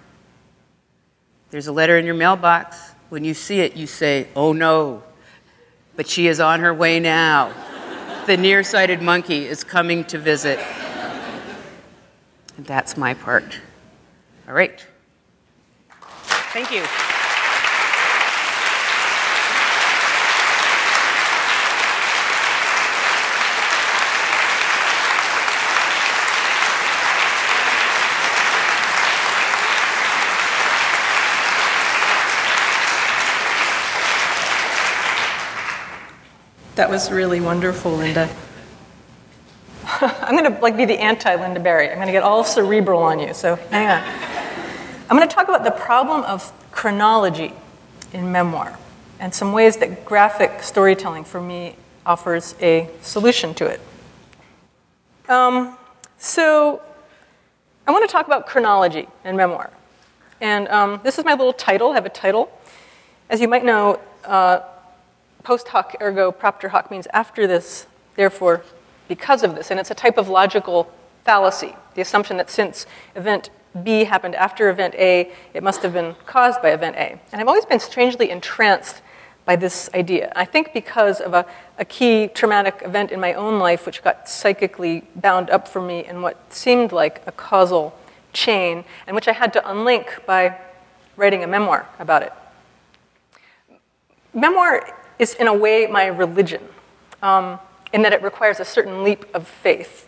[1.50, 2.92] There's a letter in your mailbox.
[3.10, 5.02] When you see it, you say, Oh no,
[5.96, 7.54] but she is on her way now.
[8.28, 10.60] the nearsighted monkey is coming to visit.
[12.58, 13.60] And that's my part.
[14.48, 14.86] All right.
[16.52, 16.84] Thank you.
[36.78, 38.32] That was really wonderful, Lynda.
[40.00, 41.90] I'm going to like be the anti-Lynda Barry.
[41.90, 43.34] I'm going to get all cerebral on you.
[43.34, 45.08] So hang on.
[45.10, 47.54] I'm going to talk about the problem of chronology
[48.14, 48.78] in memoir
[49.20, 53.82] and some ways that graphic storytelling for me offers a solution to it.
[55.28, 55.80] Um,
[56.20, 56.80] so
[57.88, 59.72] I want to talk about chronology in memoir.
[60.42, 61.90] And um, this is my little title.
[61.90, 62.52] I have a title.
[63.32, 64.60] As you might know, uh,
[65.44, 68.64] post hoc ergo propter hoc means after this, therefore
[69.08, 69.72] because of this.
[69.72, 70.92] And it's a type of logical
[71.24, 73.50] fallacy, the assumption that since event
[73.84, 77.20] B happened after event A, it must have been caused by event A.
[77.32, 79.02] And I've always been strangely entranced
[79.46, 80.32] by this idea.
[80.36, 81.46] I think because of a,
[81.78, 86.06] a key traumatic event in my own life, which got psychically bound up for me
[86.06, 87.98] in what seemed like a causal
[88.34, 90.60] chain, and which I had to unlink by
[91.16, 92.34] writing a memoir about it.
[94.34, 96.64] Memoir is, in a way, my religion,
[97.22, 97.60] um,
[97.94, 100.08] in that it requires a certain leap of faith.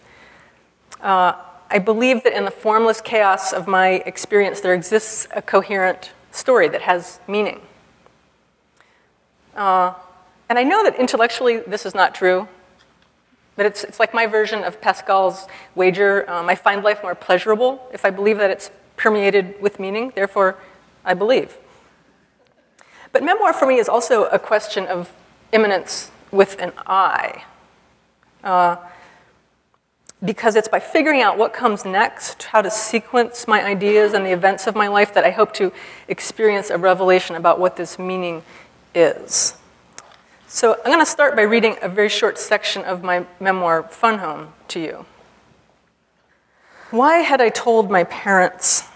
[1.01, 1.33] Uh,
[1.71, 6.67] I believe that in the formless chaos of my experience, there exists a coherent story
[6.69, 7.61] that has meaning.
[9.55, 9.93] Uh,
[10.49, 12.47] and I know that intellectually this is not true,
[13.55, 16.29] but it's, it's like my version of Pascal's wager.
[16.29, 20.57] Um, I find life more pleasurable if I believe that it's permeated with meaning, therefore,
[21.05, 21.57] I believe.
[23.11, 25.11] But memoir for me is also a question of
[25.51, 27.43] immanence with an I.
[28.43, 28.77] Uh,
[30.23, 34.31] because it's by figuring out what comes next, how to sequence my ideas and the
[34.31, 35.71] events of my life, that I hope to
[36.07, 38.43] experience a revelation about what this meaning
[38.93, 39.53] is.
[40.47, 44.19] So I'm going to start by reading a very short section of my memoir, Fun
[44.19, 45.05] Home, to you.
[46.91, 48.88] Why had I told my parents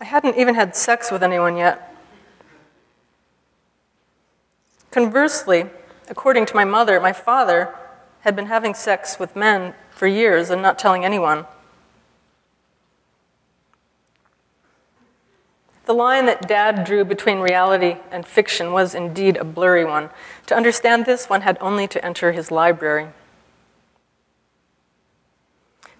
[0.00, 1.94] I hadn't even had sex with anyone yet.
[4.90, 5.66] Conversely,
[6.08, 7.74] according to my mother, my father
[8.20, 11.46] had been having sex with men for years and not telling anyone.
[15.84, 20.10] The line that Dad drew between reality and fiction was indeed a blurry one.
[20.46, 23.08] To understand this, one had only to enter his library.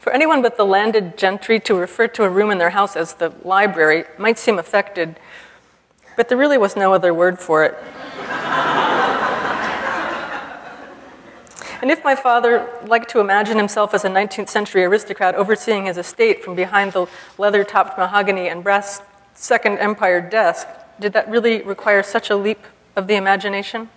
[0.00, 3.12] For anyone but the landed gentry to refer to a room in their house as
[3.12, 5.20] the library might seem affected,
[6.16, 7.74] but there really was no other word for it.
[11.82, 15.98] and if my father liked to imagine himself as a 19th century aristocrat overseeing his
[15.98, 19.02] estate from behind the leather topped mahogany and brass
[19.34, 20.66] Second Empire desk,
[20.98, 22.64] did that really require such a leap
[22.96, 23.90] of the imagination?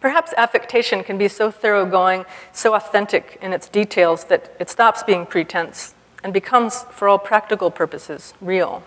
[0.00, 5.26] Perhaps affectation can be so thoroughgoing, so authentic in its details that it stops being
[5.26, 8.82] pretense and becomes, for all practical purposes, real.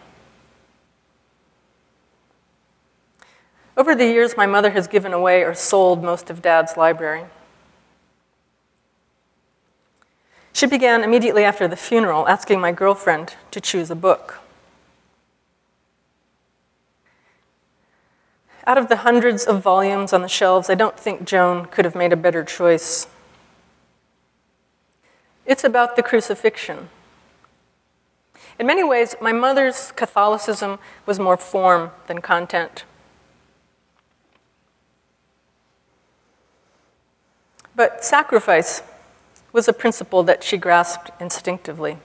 [3.77, 7.25] Over the years, my mother has given away or sold most of Dad's library.
[10.53, 14.40] She began immediately after the funeral asking my girlfriend to choose a book.
[18.67, 21.95] Out of the hundreds of volumes on the shelves, I don't think Joan could have
[21.95, 23.07] made a better choice.
[25.45, 26.89] It's about the crucifixion.
[28.59, 32.83] In many ways, my mother's Catholicism was more form than content.
[37.75, 38.83] But sacrifice
[39.51, 41.97] was a principle that she grasped instinctively.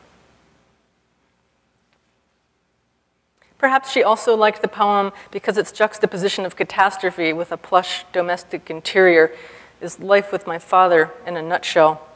[3.58, 8.68] Perhaps she also liked the poem because its juxtaposition of catastrophe with a plush domestic
[8.68, 9.32] interior
[9.80, 12.06] is life with my father in a nutshell.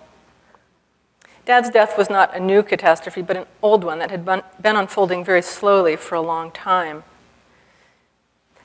[1.47, 5.25] Dad's death was not a new catastrophe, but an old one that had been unfolding
[5.25, 7.03] very slowly for a long time.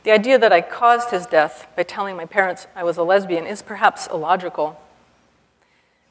[0.03, 3.47] The idea that I caused his death by telling my parents I was a lesbian
[3.47, 4.79] is perhaps illogical.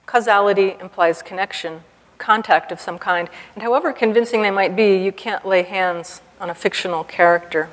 [0.07, 1.83] Causality implies connection,
[2.19, 6.51] contact of some kind, and however convincing they might be, you can't lay hands on
[6.51, 7.69] a fictional character.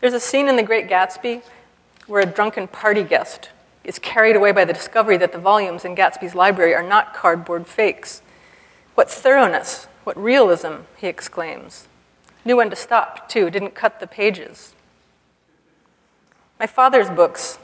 [0.00, 1.42] There's a scene in The Great Gatsby
[2.06, 3.50] where a drunken party guest
[3.84, 7.66] is carried away by the discovery that the volumes in Gatsby's library are not cardboard
[7.66, 8.22] fakes.
[8.94, 11.88] What thoroughness, what realism, he exclaims.
[12.44, 14.74] Knew when to stop, too, didn't cut the pages.
[16.58, 17.58] My father's books,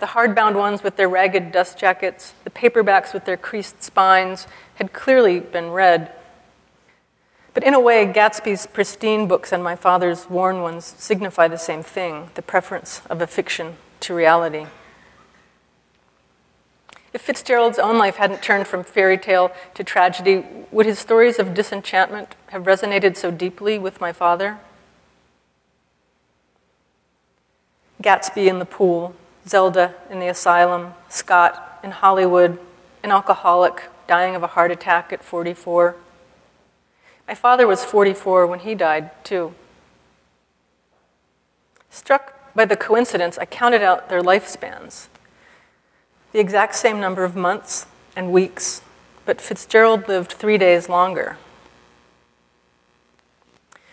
[0.00, 4.92] the hardbound ones with their ragged dust jackets, the paperbacks with their creased spines, had
[4.92, 6.12] clearly been read
[7.58, 11.82] but in a way, Gatsby's pristine books and my father's worn ones signify the same
[11.82, 14.66] thing the preference of a fiction to reality.
[17.12, 21.52] If Fitzgerald's own life hadn't turned from fairy tale to tragedy, would his stories of
[21.52, 24.60] disenchantment have resonated so deeply with my father?
[28.00, 29.16] Gatsby in the pool,
[29.48, 32.60] Zelda in the asylum, Scott in Hollywood,
[33.02, 35.96] an alcoholic dying of a heart attack at 44.
[37.28, 39.54] My father was 44 when he died, too.
[41.90, 45.08] Struck by the coincidence, I counted out their lifespans
[46.32, 47.86] the exact same number of months
[48.16, 48.80] and weeks,
[49.26, 51.36] but Fitzgerald lived three days longer.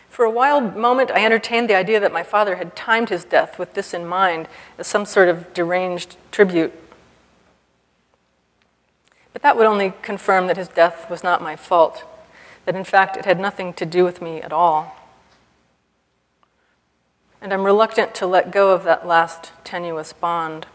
[0.09, 3.59] For a wild moment, I entertained the idea that my father had timed his death
[3.59, 6.73] with this in mind as some sort of deranged tribute.
[9.33, 12.05] But that would only confirm that his death was not my fault
[12.65, 14.95] that in fact it had nothing to do with me at all.
[17.41, 20.65] And I'm reluctant to let go of that last tenuous bond.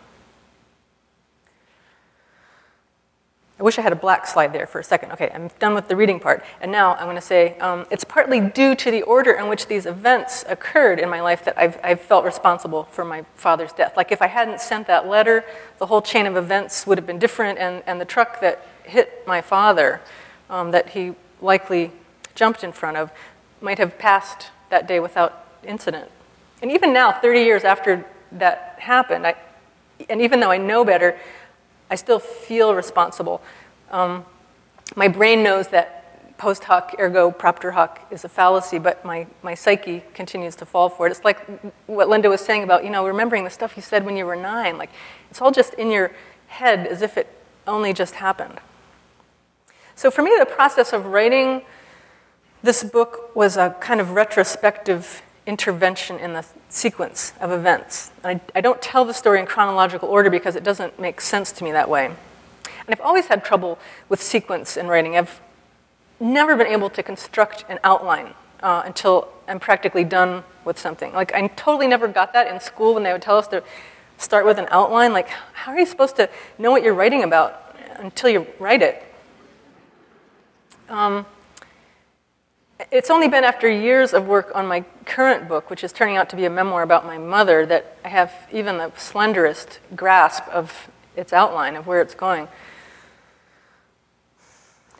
[3.60, 5.12] I wish I had a black slide there for a second.
[5.12, 6.42] Okay, I'm done with the reading part.
[6.62, 9.66] And now I'm going to say um, it's partly due to the order in which
[9.66, 13.98] these events occurred in my life that I've, I've, felt responsible for my father's death.
[13.98, 15.44] Like if I hadn't sent that letter,
[15.76, 19.26] the whole chain of events would have been different, and, and the truck that hit
[19.26, 20.00] my father,
[20.48, 21.92] um, that he likely
[22.34, 23.12] jumped in front of
[23.60, 26.10] might have passed that day without incident.
[26.62, 29.34] And even now, 30 years after that happened, I,
[30.08, 31.18] and even though I know better,
[31.90, 33.42] I still feel responsible.
[33.90, 34.24] Um,
[34.96, 39.54] my brain knows that post hoc ergo propter hoc is a fallacy, but my, my
[39.54, 41.10] psyche continues to fall for it.
[41.10, 41.38] It's like
[41.86, 44.36] what Lynda was saying about, you know, remembering the stuff you said when you were
[44.36, 44.78] nine.
[44.78, 44.90] Like,
[45.30, 46.12] it's all just in your
[46.46, 47.28] head as if it
[47.66, 48.58] only just happened.
[50.00, 51.60] So for me, the process of writing
[52.62, 58.10] this book was a kind of retrospective intervention in the sequence of events.
[58.24, 61.64] I, I don't tell the story in chronological order because it doesn't make sense to
[61.64, 62.06] me that way.
[62.06, 63.78] And I've always had trouble
[64.08, 65.18] with sequence in writing.
[65.18, 65.38] I've
[66.18, 68.32] never been able to construct an outline
[68.62, 71.12] uh, until I'm practically done with something.
[71.12, 73.62] Like, I totally never got that in school when they would tell us to
[74.16, 75.12] start with an outline.
[75.12, 79.04] Like, how are you supposed to know what you're writing about until you write it?
[80.90, 81.24] Um,
[82.90, 86.28] it's only been after years of work on my current book, which is turning out
[86.30, 90.90] to be a memoir about my mother, that I have even the slenderest grasp of
[91.16, 92.48] its outline, of where it's going.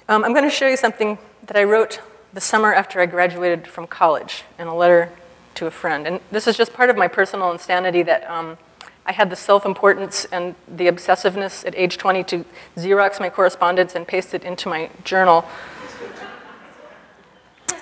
[0.08, 2.00] Um, I'm going to show you something that I wrote
[2.32, 5.10] the summer after I graduated from college in a letter
[5.56, 6.06] to a friend.
[6.06, 8.58] And this is just part of my personal insanity that um,
[9.06, 12.44] I had the self importance and the obsessiveness at age 20 to
[12.76, 15.44] Xerox my correspondence and paste it into my journal.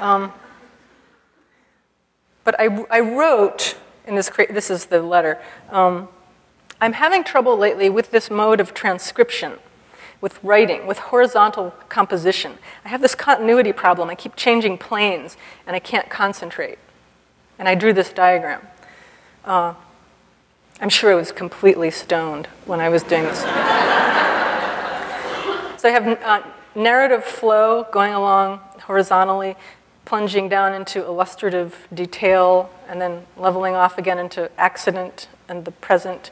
[0.00, 0.32] Um,
[2.44, 3.76] but I, I, wrote
[4.06, 5.38] in this, this is the letter.
[5.70, 6.08] Um,
[6.80, 9.58] I'm having trouble lately with this mode of transcription,
[10.20, 12.58] with writing, with horizontal composition.
[12.84, 14.08] I have this continuity problem.
[14.08, 15.36] I keep changing planes
[15.66, 16.78] and I can't concentrate.
[17.58, 18.62] And I drew this diagram.
[19.44, 19.74] Uh,
[20.80, 23.40] I'm sure I was completely stoned when I was doing this.
[25.80, 26.42] so I have uh,
[26.76, 29.56] narrative flow going along horizontally,
[30.08, 36.30] plunging down into illustrative detail, and then leveling off again into accident and the present,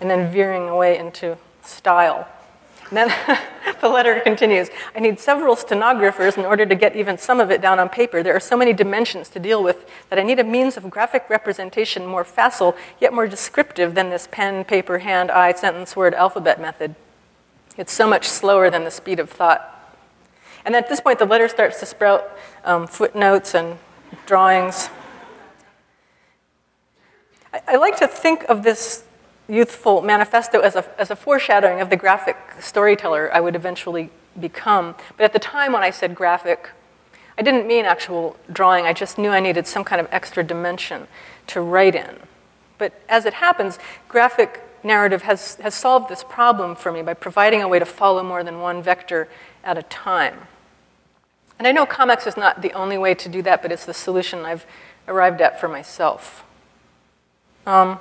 [0.00, 2.28] and then veering away into style.
[2.88, 3.40] And then
[3.80, 7.60] the letter continues I need several stenographers in order to get even some of it
[7.60, 8.22] down on paper.
[8.22, 11.28] There are so many dimensions to deal with that I need a means of graphic
[11.28, 16.60] representation more facile, yet more descriptive than this pen, paper, hand, eye, sentence, word, alphabet
[16.60, 16.94] method.
[17.76, 19.75] It's so much slower than the speed of thought.
[20.66, 22.28] And at this point, the letter starts to sprout
[22.64, 23.78] um, footnotes and
[24.26, 24.90] drawings.
[27.52, 29.04] I, I like to think of this
[29.48, 34.96] youthful manifesto as a, as a foreshadowing of the graphic storyteller I would eventually become.
[35.16, 36.70] But at the time when I said graphic,
[37.38, 41.06] I didn't mean actual drawing, I just knew I needed some kind of extra dimension
[41.46, 42.16] to write in.
[42.76, 47.62] But as it happens, graphic narrative has, has solved this problem for me by providing
[47.62, 49.28] a way to follow more than one vector
[49.62, 50.48] at a time.
[51.58, 53.94] And I know comics is not the only way to do that, but it's the
[53.94, 54.66] solution I've
[55.08, 56.44] arrived at for myself.
[57.66, 57.98] Um,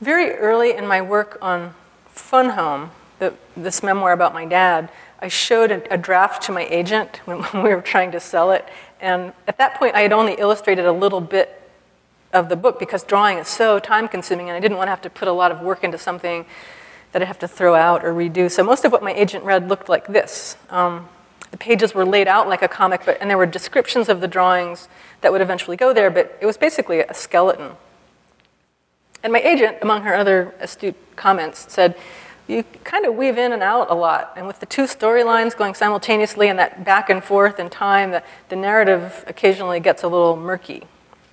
[0.00, 1.74] very early in my work on
[2.06, 6.64] Fun Home, the, this memoir about my dad, I showed a, a draft to my
[6.64, 8.66] agent when, when, we were trying to sell it.
[9.00, 11.60] And at that point, I had only illustrated a little bit
[12.32, 15.02] of the book because drawing is so time consuming, and I didn't want to have
[15.02, 16.44] to put a lot of work into something
[17.12, 18.50] that I'd have to throw out or redo.
[18.50, 20.56] So most of what my agent read looked like this.
[20.68, 21.08] Um,
[21.54, 24.26] the pages were laid out like a comic, but, and there were descriptions of the
[24.28, 24.88] drawings
[25.20, 27.76] that would eventually go there, but it was basically a skeleton
[29.24, 31.96] and my agent, among her other astute comments, said,
[32.46, 34.34] You kind of weave in and out a lot.
[34.36, 38.22] And with the two storylines going simultaneously and that back and forth in time, the,
[38.50, 40.82] the narrative occasionally gets a little murky.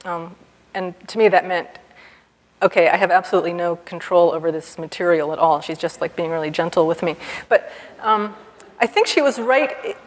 [0.05, 0.35] Um,
[0.73, 1.67] and to me, that meant,
[2.61, 5.59] okay, I have absolutely no control over this material at all.
[5.59, 7.17] She's just like being really gentle with me.
[7.49, 8.33] But um,
[8.79, 9.97] I think she was right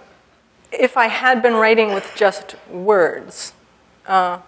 [0.81, 3.53] if I had been writing with just words.
[4.07, 4.39] Uh,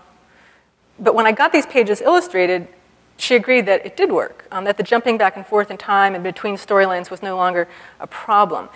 [0.98, 2.68] but when I got these pages illustrated,
[3.16, 6.14] she agreed that it did work, um, that the jumping back and forth in time
[6.14, 7.68] and between storylines was no longer
[8.00, 8.68] a problem.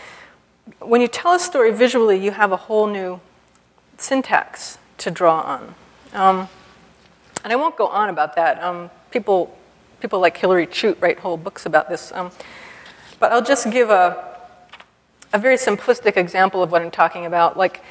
[0.79, 3.21] When you tell a story visually, you have a whole new
[3.99, 5.75] syntax to draw on.
[6.13, 6.49] Um,
[7.45, 8.63] and I won't go on about that.
[8.63, 9.57] Um, people,
[10.01, 12.13] people like Hillary Chute write whole books about this.
[12.13, 12.31] Um,
[13.19, 14.30] but I'll just give a,
[15.33, 17.57] a very simplistic example of what I'm talking about.
[17.57, 17.83] Like,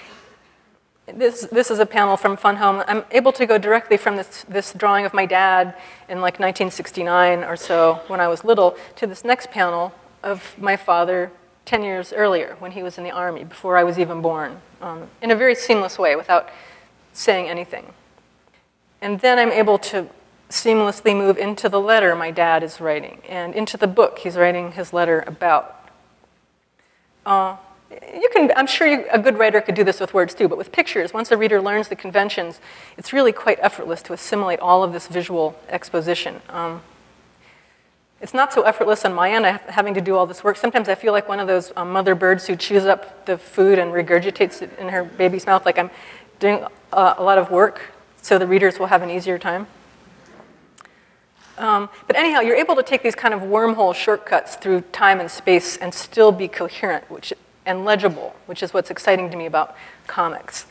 [1.07, 2.83] this, this is a panel from Fun Home.
[2.87, 5.75] I'm able to go directly from this, this drawing of my dad
[6.07, 10.75] in like 1969 or so when I was little to this next panel of my
[10.75, 11.31] father
[11.65, 15.07] 10 years earlier when he was in the army, before I was even born, um,
[15.21, 16.49] in a very seamless way without
[17.13, 17.93] saying anything.
[19.01, 20.09] And then I'm able to
[20.49, 24.71] seamlessly move into the letter my dad is writing and into the book he's writing
[24.71, 25.78] his letter about.
[27.30, 27.55] Uh,
[27.91, 30.57] you can, I'm sure you, a good writer could do this with words too, but
[30.57, 32.59] with pictures, once a reader learns the conventions,
[32.97, 36.41] it's really quite effortless to assimilate all of this visual exposition.
[36.49, 36.82] Um,
[38.19, 40.57] it's not so effortless on my end, having to do all this work.
[40.57, 43.77] Sometimes I feel like one of those um, mother birds who chews up the food
[43.77, 45.91] and regurgitates it in her baby's mouth, like I'm
[46.39, 49.67] doing uh, a lot of work so the readers will have an easier time.
[51.60, 55.30] Um, but anyhow, you're able to take these kind of wormhole shortcuts through time and
[55.30, 57.34] space and still be coherent, which
[57.66, 59.76] and legible, which is what's exciting to me about
[60.07, 60.66] comics.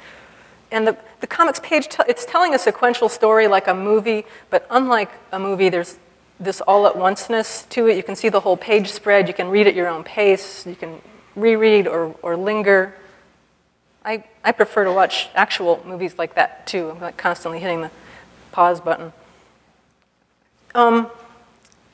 [0.73, 4.67] And the, the comics page, t- it's telling a sequential story like a movie, but
[4.71, 5.97] unlike a movie, there's
[6.41, 7.97] this all at onceness to it.
[7.97, 10.75] You can see the whole page spread, you can read at your own pace, you
[10.75, 11.01] can
[11.37, 12.95] reread or, or linger.
[14.05, 16.91] I, I prefer to watch actual movies like that too.
[16.91, 17.91] I'm like constantly hitting the
[18.53, 19.13] pause button.
[20.75, 21.11] Um,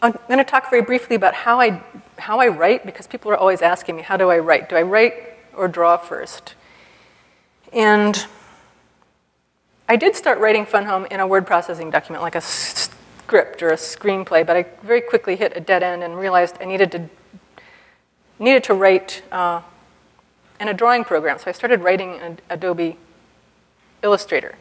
[0.03, 1.83] I'm going to talk very briefly about how I,
[2.19, 4.69] how I write because people are always asking me, how do I write?
[4.69, 5.15] Do I write
[5.57, 6.55] or draw first?
[7.73, 8.27] And
[9.89, 13.71] I did start writing Fun Home in a word processing document, like a script or
[13.71, 17.09] a screenplay, but I very quickly hit a dead end and realized I needed to
[18.39, 19.63] needed to write uh,
[20.61, 21.39] in a drawing program.
[21.39, 22.97] So I started writing in Adobe
[24.03, 24.57] Illustrator.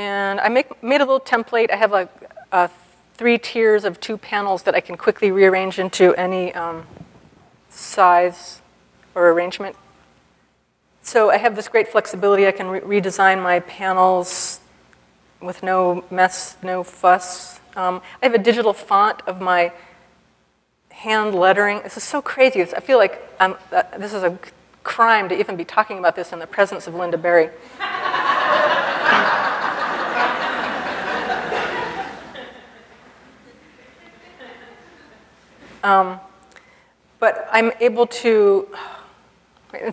[0.00, 1.70] And I make, made a little template.
[1.70, 2.08] I have a,
[2.52, 2.70] a
[3.12, 6.86] three tiers of two panels that I can quickly rearrange into any um,
[7.68, 8.62] size
[9.14, 9.76] or arrangement.
[11.02, 12.46] So I have this great flexibility.
[12.46, 14.60] I can re- redesign my panels
[15.42, 17.60] with no mess, no fuss.
[17.76, 19.70] Um, I have a digital font of my
[20.88, 21.82] hand lettering.
[21.82, 22.62] This is so crazy.
[22.62, 23.52] I feel like uh,
[23.98, 24.38] this is a
[24.82, 27.50] crime to even be talking about this in the presence of Lynda Barry.
[35.82, 36.20] um,
[37.18, 38.68] but I'm able to,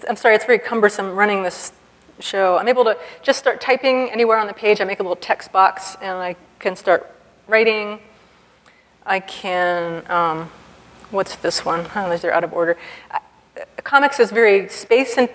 [0.07, 1.71] I'm sorry, it's very cumbersome running this
[2.19, 2.57] show.
[2.57, 4.81] I'm able to just start typing anywhere on the page.
[4.81, 7.13] I make a little text box and I can start
[7.47, 7.99] writing.
[9.05, 10.49] I can, um,
[11.11, 11.87] what's this one?
[11.95, 12.77] Oh, they're out of order.
[13.11, 13.19] Uh,
[13.83, 15.29] comics is very space and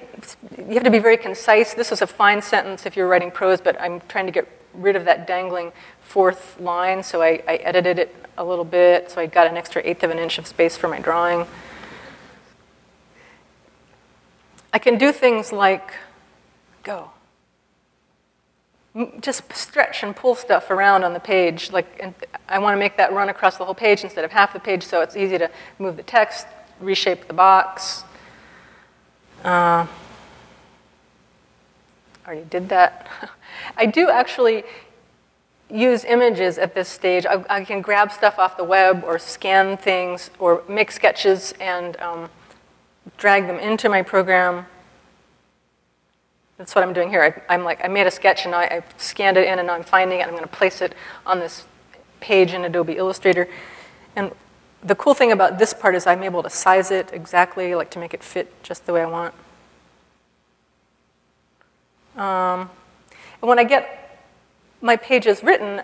[0.59, 1.75] you have to be very concise.
[1.75, 4.97] This is a fine sentence if you're writing prose, but I'm trying to get rid
[4.97, 9.27] of that dangling fourth line, so I, I edited it a little bit, so I
[9.27, 11.47] got an extra eighth of an inch of space for my drawing.
[14.73, 15.93] I can do things like
[16.83, 17.11] go.
[19.21, 21.71] Just stretch and pull stuff around on the page.
[21.73, 22.15] Like,
[22.49, 24.83] I want to make that run across the whole page instead of half the page,
[24.83, 26.47] so it's easy to move the text,
[26.81, 28.05] reshape the box.
[29.45, 29.87] Uh,
[32.27, 33.09] already did that.
[33.77, 34.65] I do actually
[35.71, 37.25] use images at this stage.
[37.27, 41.99] I, I, can grab stuff off the web or scan things or make sketches and
[42.01, 42.29] um,
[43.17, 44.67] drag them into my program.
[46.59, 47.43] That's what I'm doing here.
[47.49, 49.75] I, am like, I made a sketch and I, I scanned it in and now
[49.75, 50.25] I'm finding it.
[50.25, 50.95] I'm going to place it
[51.25, 51.65] on this
[52.21, 53.49] page in Adobe Illustrator.
[54.15, 54.31] And
[54.85, 57.99] the cool thing about this part is I'm able to size it exactly, like to
[57.99, 59.35] make it fit just the way I want.
[62.17, 62.71] Um,
[63.43, 64.21] and when I get
[64.81, 65.83] my pages written,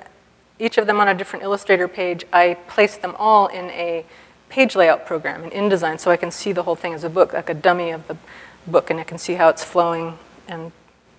[0.59, 4.07] each of them on a different Illustrator page, I place them all in a
[4.49, 7.33] page layout program in InDesign so I can see the whole thing as a book,
[7.33, 8.17] like a dummy of the
[8.67, 10.73] book, and I can see how it's flowing and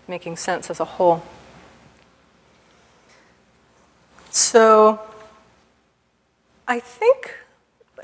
[0.08, 1.24] making sense as a whole.
[4.32, 5.00] So
[6.68, 7.36] I think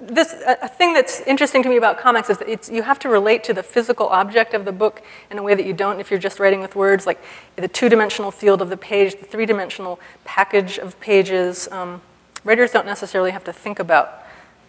[0.01, 3.43] this a thing that's interesting to me about comics is that you have to relate
[3.45, 6.19] to the physical object of the book in a way that you don't if you're
[6.19, 7.23] just writing with words, like
[7.55, 11.67] the two-dimensional field of the page, the three-dimensional package of pages.
[11.71, 12.01] Um,
[12.43, 14.23] writers don't necessarily have to think about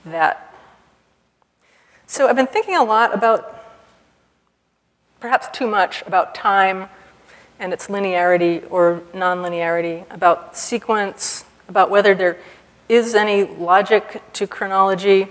[0.04, 0.54] that.
[2.06, 3.64] So I've been thinking a lot about
[5.20, 6.88] perhaps too much about time
[7.58, 12.38] and its linearity or nonlinearity, about sequence, about whether there
[12.88, 15.28] is any logic to chronology.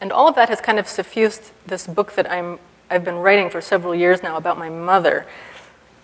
[0.00, 2.58] And all of that has kind of suffused this book that I'm,
[2.88, 5.26] I've been writing for several years now about my mother,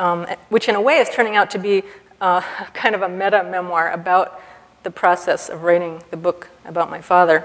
[0.01, 1.83] um, which in a way is turning out to be
[2.21, 2.41] uh,
[2.75, 4.41] kind of a meta memoir about
[4.83, 7.45] the process of writing the book about my father.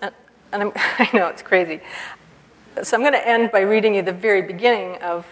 [0.00, 0.14] And,
[0.52, 1.80] and i know it's crazy.
[2.82, 5.26] So I'm going to end by reading you the very beginning of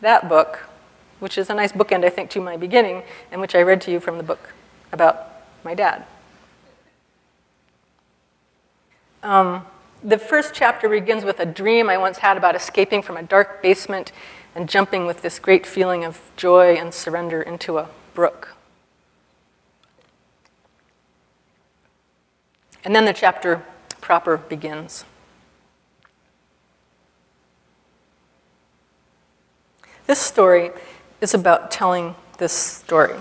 [0.00, 0.68] that book,
[1.18, 3.02] which is a nice bookend, I think, to my beginning,
[3.32, 4.50] and which I read to you from the book
[4.92, 5.32] about
[5.64, 6.04] my dad.
[9.24, 9.64] Um,
[10.02, 13.62] the first chapter begins with a dream I once had about escaping from a dark
[13.62, 14.12] basement
[14.54, 18.54] and jumping with this great feeling of joy and surrender into a brook.
[22.84, 23.64] And then the chapter
[24.02, 25.06] proper begins.
[30.06, 30.70] This story
[31.22, 33.16] is about telling this story.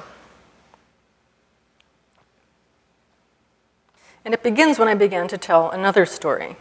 [4.25, 6.55] And it begins when I began to tell another story.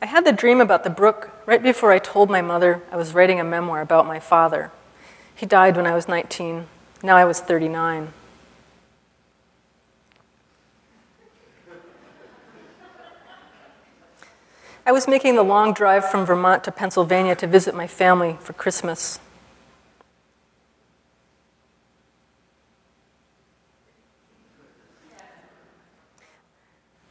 [0.00, 3.14] I had the dream about the brook right before I told my mother I was
[3.14, 4.72] writing a memoir about my father.
[5.32, 6.66] He died when I was 19.
[7.04, 8.12] Now I was 39.
[14.84, 18.52] I was making the long drive from Vermont to Pennsylvania to visit my family for
[18.52, 19.20] Christmas.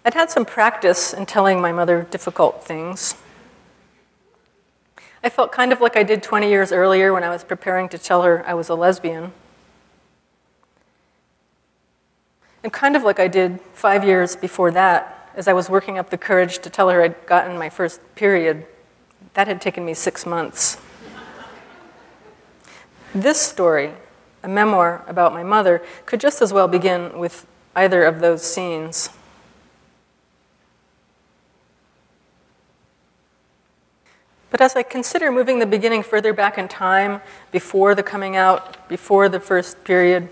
[0.03, 3.15] I'd had some practice in telling my mother difficult things.
[5.23, 7.99] I felt kind of like I did 20 years earlier when I was preparing to
[7.99, 9.31] tell her I was a lesbian.
[12.63, 16.09] And kind of like I did five years before that as I was working up
[16.09, 18.65] the courage to tell her I'd gotten my first period
[19.35, 20.77] That had taken me six months.
[23.13, 23.93] This story,
[24.43, 27.45] a memoir about my mother, could just as well begin with
[27.75, 29.09] either of those scenes.
[34.51, 37.21] But as I consider moving the beginning further back in time,
[37.51, 40.29] before the coming out, before the first period,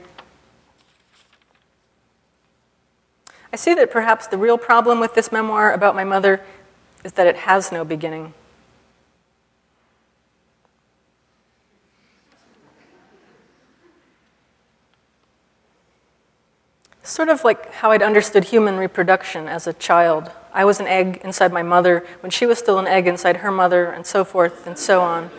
[3.52, 6.42] I see that perhaps the real problem with this memoir about my mother
[7.04, 8.34] is that it has no beginning.
[17.02, 20.30] Sort of like how I'd understood human reproduction as a child.
[20.54, 23.52] I was an egg inside my mother when she was still an egg inside her
[23.52, 25.30] mother, and so forth and so on.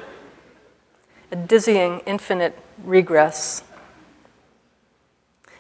[1.33, 3.63] A dizzying, infinite regress.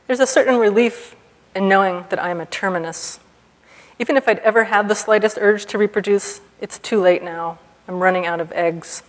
[0.07, 1.14] There's a certain relief
[1.55, 3.20] in knowing that I am a terminus.
[3.98, 7.59] Even if I'd ever had the slightest urge to reproduce, it's too late now.
[7.86, 9.03] I'm running out of eggs.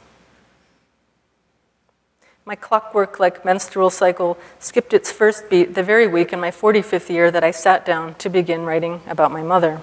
[2.45, 7.09] My clockwork like menstrual cycle skipped its first beat the very week in my 45th
[7.09, 9.81] year that I sat down to begin writing about my mother.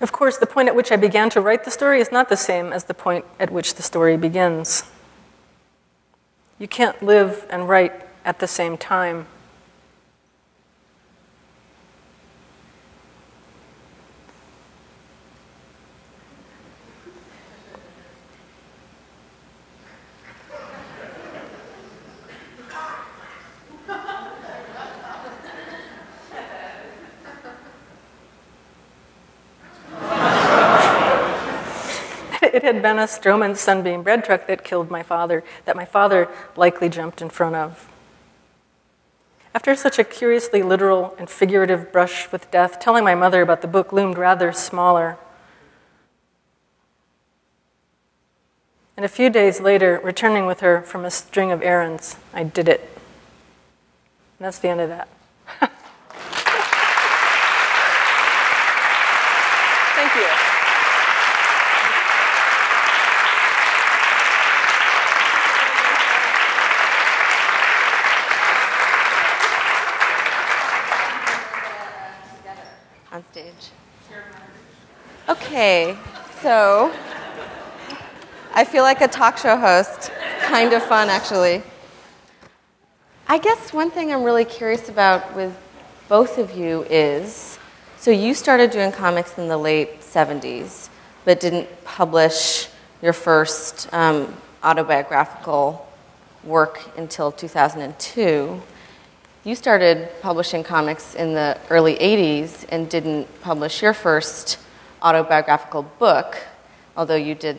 [0.00, 2.36] Of course, the point at which I began to write the story is not the
[2.36, 4.84] same as the point at which the story begins.
[6.58, 7.92] You can't live and write
[8.24, 9.26] at the same time.
[32.56, 36.26] It had been a Stroehmann Sunbeam bread truck that killed my father, that my father
[36.56, 37.86] likely jumped in front of.
[39.54, 43.68] After such a curiously literal and figurative brush with death, telling my mother about the
[43.68, 45.18] book loomed rather smaller.
[48.96, 52.70] And a few days later, returning with her from a string of errands, I did
[52.70, 52.80] it.
[54.38, 55.08] And that's the end of that.
[59.94, 60.46] Thank you.
[73.16, 73.70] on stage.
[75.26, 75.96] Okay,
[76.46, 76.92] so
[78.54, 80.12] I feel like a talk show host.
[80.42, 81.60] Kind of fun, actually.
[83.26, 85.58] I guess one thing I'm really curious about with
[86.08, 87.58] both of you is
[87.98, 90.88] so you started doing comics in the late 70s,
[91.24, 92.68] but didn't publish
[93.02, 94.32] your first um,
[94.62, 95.84] autobiographical
[96.44, 98.62] work until 2002
[99.42, 104.58] you started publishing comics in the early 80s and didn't publish your first
[105.06, 106.36] autobiographical book,
[106.96, 107.56] although you did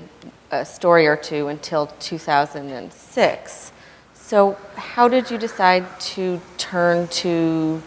[0.51, 3.71] a story or two until 2006.
[4.13, 5.85] So, how did you decide
[6.15, 7.81] to turn to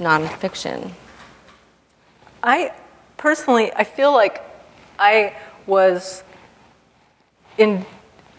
[0.00, 0.90] nonfiction?
[2.42, 2.72] I
[3.16, 4.42] personally, I feel like
[4.98, 5.36] I
[5.66, 6.24] was
[7.56, 7.86] in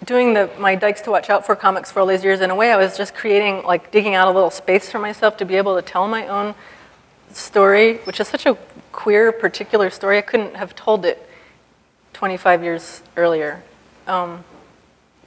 [0.04, 2.56] doing the, my Dykes to Watch Out for comics for all these years, in a
[2.56, 5.56] way, I was just creating, like, digging out a little space for myself to be
[5.56, 6.56] able to tell my own
[7.32, 8.58] story, which is such a
[8.92, 10.18] queer, particular story.
[10.18, 11.28] I couldn't have told it
[12.14, 13.64] 25 years earlier.
[14.08, 14.44] Um,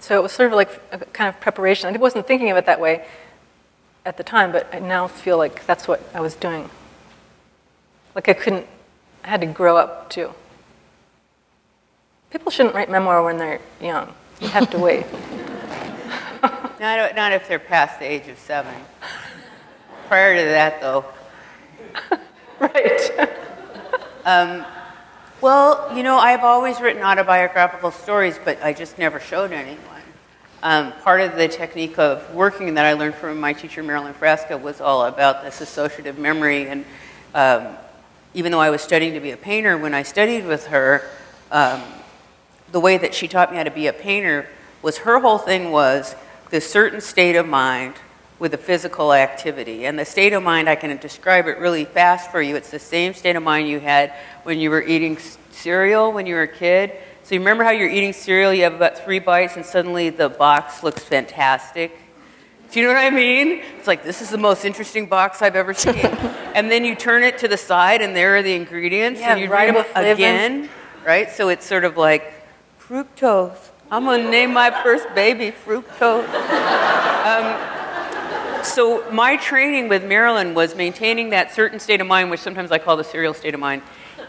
[0.01, 1.95] so it was sort of like a kind of preparation.
[1.95, 3.07] I wasn't thinking of it that way
[4.05, 6.69] at the time, but I now feel like that's what I was doing.
[8.15, 8.67] Like I couldn't,
[9.25, 10.35] I had to grow up too.
[12.31, 14.13] People shouldn't write memoir when they're young.
[14.41, 15.07] You have to wait.
[16.43, 18.75] not, not if they're past the age of seven.
[20.09, 21.05] Prior to that, though.
[22.59, 23.39] right.
[24.25, 24.64] um,
[25.41, 29.79] well, you know, I've always written autobiographical stories, but I just never showed anyone.
[30.62, 34.61] Um, part of the technique of working that I learned from my teacher, Marilyn Frasca,
[34.61, 36.68] was all about this associative memory.
[36.68, 36.85] And
[37.35, 37.77] um,
[38.35, 41.03] even though I was studying to be a painter, when I studied with her,
[41.51, 41.83] um,
[42.70, 44.49] the way that she taught me how to be a painter
[44.83, 46.14] was her whole thing was
[46.51, 47.95] this certain state of mind
[48.43, 49.86] with a physical activity.
[49.86, 52.57] And the state of mind, I can describe it really fast for you.
[52.57, 54.12] It's the same state of mind you had
[54.43, 55.16] when you were eating
[55.53, 56.90] cereal when you were a kid.
[57.22, 60.28] So you remember how you're eating cereal, you have about three bites, and suddenly the
[60.28, 61.97] box looks fantastic.
[62.72, 63.62] Do you know what I mean?
[63.78, 65.95] It's like, this is the most interesting box I've ever seen.
[66.57, 69.40] and then you turn it to the side, and there are the ingredients, yeah, and
[69.40, 70.68] you read them again,
[71.07, 71.30] right?
[71.30, 72.34] So it's sort of like,
[72.80, 73.70] fructose.
[73.88, 76.26] I'm going to name my first baby fructose.
[77.22, 77.82] Um,
[78.65, 82.79] so my training with Marilyn was maintaining that certain state of mind, which sometimes I
[82.79, 83.83] call the serial state of mind,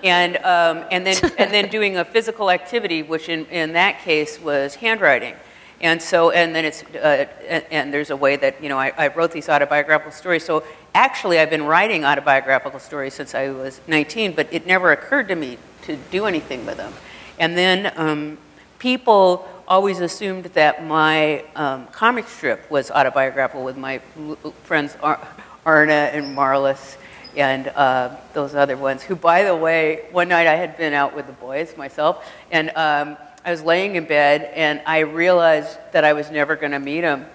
[0.04, 4.40] and um, and then and then doing a physical activity, which in, in that case
[4.40, 5.36] was handwriting.
[5.82, 8.94] And so, and then it's, uh, and, and there's a way that, you know, I,
[8.98, 10.46] I wrote these autobiographical stories.
[10.46, 10.64] So
[10.96, 15.36] actually, I've been writing autobiographical stories since I was 19, but it never occurred to
[15.36, 16.94] me to do anything with them.
[17.38, 18.38] And then um,
[18.80, 24.00] people always assumed that my um, comic strip was autobiographical with my
[24.64, 25.26] friends Ar-
[25.66, 26.98] Arna and Marlys
[27.36, 31.16] and uh, those other ones, who, by the way, one night I had been out
[31.16, 36.06] with the boys myself, and um, I was laying in bed and I realized that
[36.06, 37.26] I was never going to meet them,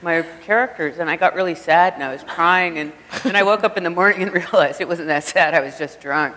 [0.00, 2.78] my characters, and I got really sad and I was crying.
[2.78, 2.92] And
[3.24, 5.76] then I woke up in the morning and realized it wasn't that sad, I was
[5.76, 6.36] just drunk.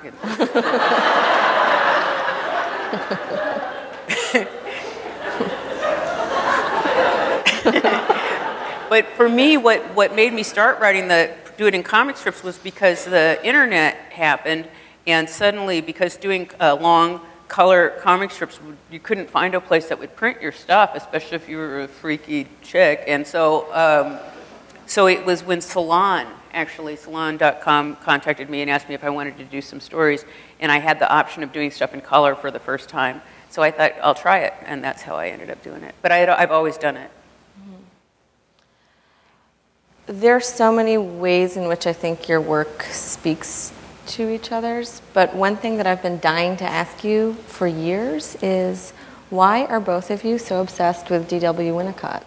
[8.90, 12.42] but for me, what, what made me start writing the do it in comic strips
[12.42, 14.66] was because the internet happened,
[15.06, 17.20] and suddenly, because doing uh, long
[17.50, 21.50] color comic strips, you couldn't find a place that would print your stuff, especially if
[21.50, 23.04] you were a freaky chick.
[23.08, 24.20] And so, um,
[24.86, 29.38] so it was when Salon, actually, Salon.com contacted me and asked me if I wanted
[29.40, 30.24] to do some stories,
[30.62, 33.22] and I had the option of doing stuff in color for the first time.
[33.50, 35.94] So I thought, I'll try it, and that's how I ended up doing it.
[36.02, 37.12] But I I've always done it.
[40.10, 43.72] There are so many ways in which I think your work speaks
[44.08, 48.36] to each other's, but one thing that I've been dying to ask you for years
[48.42, 48.92] is
[49.30, 51.74] why are both of you so obsessed with D.W.
[51.76, 52.24] Winnicott?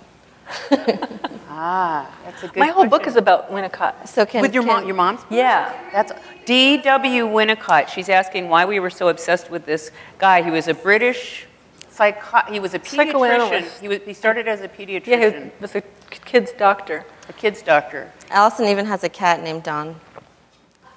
[1.54, 4.08] Ah, that's a good My whole book is about Winnicott.
[4.08, 5.20] So can With your can- mom, your mom's?
[5.30, 5.72] Yeah.
[5.92, 6.10] That's
[6.46, 7.26] D.W.
[7.26, 7.88] Winnicott.
[7.88, 10.42] She's asking why we were so obsessed with this guy.
[10.42, 11.46] He was a British
[11.92, 12.50] psycho.
[12.50, 13.80] He was a pediatrician.
[13.80, 17.04] He, was, he started as a pediatrician, Yeah, he was a kid's doctor.
[17.28, 18.10] a kid's doctor.
[18.30, 20.00] Alison even has a cat named Don,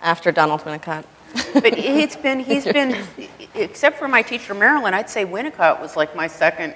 [0.01, 1.05] after Donald Winnicott.
[1.53, 2.97] But it's been he's been,
[3.53, 6.73] except for my teacher Marilyn, I'd say Winnicott was like my second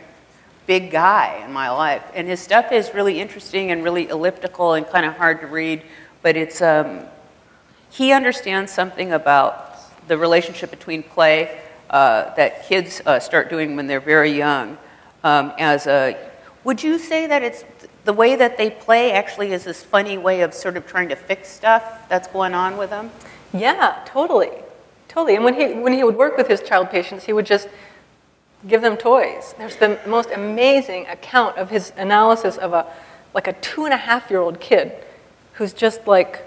[0.67, 2.03] big guy in my life.
[2.13, 5.81] And his stuff is really interesting and really elliptical and kind of hard to read.
[6.21, 7.05] But it's um,
[7.89, 13.87] he understands something about the relationship between play uh, that kids uh, start doing when
[13.87, 14.77] they're very young.
[15.23, 16.17] Um, as a,
[16.63, 17.63] would you say that it's
[18.05, 21.15] the way that they play actually is this funny way of sort of trying to
[21.15, 23.11] fix stuff that's going on with them?
[23.53, 24.51] Yeah, totally.
[25.07, 25.35] Totally.
[25.35, 27.67] And when he, when he would work with his child patients, he would just
[28.67, 29.55] give them toys.
[29.57, 32.85] There's the most amazing account of his analysis of a,
[33.33, 34.93] like a two and a half year old kid
[35.53, 36.45] who's just like,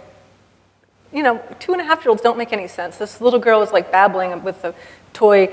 [1.12, 2.98] you know, two and a half year olds don't make any sense.
[2.98, 4.74] This little girl was like babbling with the
[5.12, 5.52] toy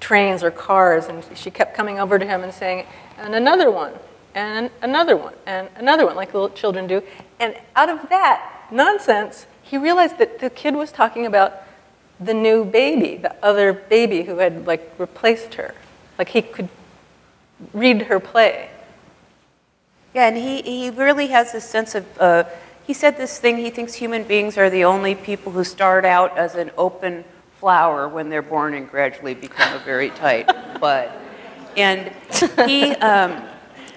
[0.00, 2.86] trains or cars, and she kept coming over to him and saying,
[3.18, 3.92] and another one,
[4.34, 7.02] and another one, and another one, like little children do.
[7.38, 11.54] And out of that nonsense, he realized that the kid was talking about
[12.18, 15.74] the new baby, the other baby who had like replaced her.
[16.18, 16.68] Like he could
[17.72, 18.70] read her play.
[20.14, 22.44] Yeah, and he, he really has this sense of, uh,
[22.84, 26.36] he said this thing, he thinks human beings are the only people who start out
[26.36, 27.24] as an open
[27.62, 30.48] flower when they're born and gradually become a very tight
[30.80, 31.12] bud.
[31.76, 32.10] And
[32.66, 33.40] he, um,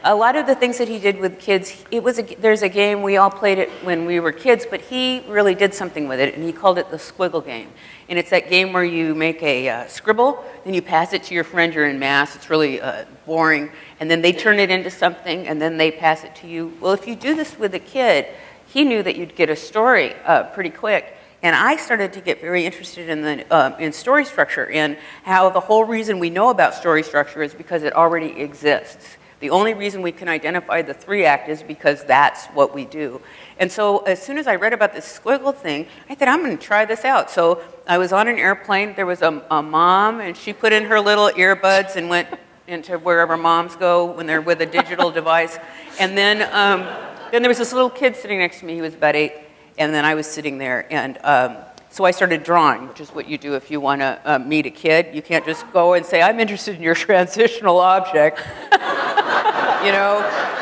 [0.03, 2.69] a lot of the things that he did with kids, it was a, there's a
[2.69, 6.19] game, we all played it when we were kids, but he really did something with
[6.19, 7.71] it, and he called it the squiggle game.
[8.07, 11.33] And it's that game where you make a uh, scribble, then you pass it to
[11.33, 12.35] your friend you're in mass.
[12.35, 13.71] It's really uh, boring.
[13.99, 16.71] And then they turn it into something, and then they pass it to you.
[16.79, 18.27] Well, if you do this with a kid,
[18.67, 21.14] he knew that you'd get a story uh, pretty quick.
[21.43, 25.49] And I started to get very interested in, the, uh, in story structure and how
[25.49, 29.17] the whole reason we know about story structure is because it already exists.
[29.41, 33.21] The only reason we can identify the three act is because that's what we do.
[33.59, 36.57] And so as soon as I read about this squiggle thing, I thought, I'm going
[36.57, 37.29] to try this out.
[37.29, 38.95] So I was on an airplane.
[38.95, 42.29] There was a, a mom, and she put in her little earbuds and went
[42.67, 45.59] into wherever moms go when they're with a digital device.
[45.99, 46.87] And then, um,
[47.31, 48.73] then there was this little kid sitting next to me.
[48.73, 49.33] He was about eight.
[49.77, 50.87] And then I was sitting there.
[50.91, 51.57] And um,
[51.89, 54.65] so I started drawing, which is what you do if you want to uh, meet
[54.65, 55.13] a kid.
[55.13, 58.39] You can't just go and say, I'm interested in your transitional object.
[58.71, 60.53] you know?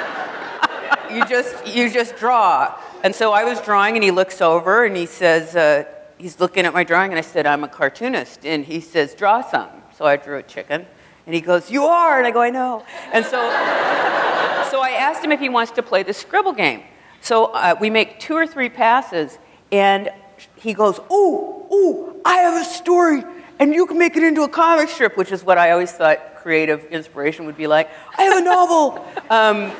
[1.13, 2.75] you just you just draw.
[3.03, 5.83] And so I was drawing, and he looks over and he says, uh,
[6.17, 9.41] he's looking at my drawing, and I said, I'm a cartoonist, and he says, draw
[9.41, 9.69] some.
[9.97, 10.85] So I drew a chicken,
[11.25, 12.85] and he goes, you are, and I go, I know.
[13.11, 13.31] And so,
[14.71, 16.83] so I asked him if he wants to play the scribble game.
[17.23, 19.39] So uh, we make two or three passes,
[19.71, 20.09] and
[20.57, 23.23] he goes, ooh, ooh, I have a story,
[23.59, 26.35] and you can make it into a comic strip, which is what I always thought
[26.35, 27.89] creative inspiration would be like.
[28.17, 29.05] I have a novel.
[29.29, 29.71] Um,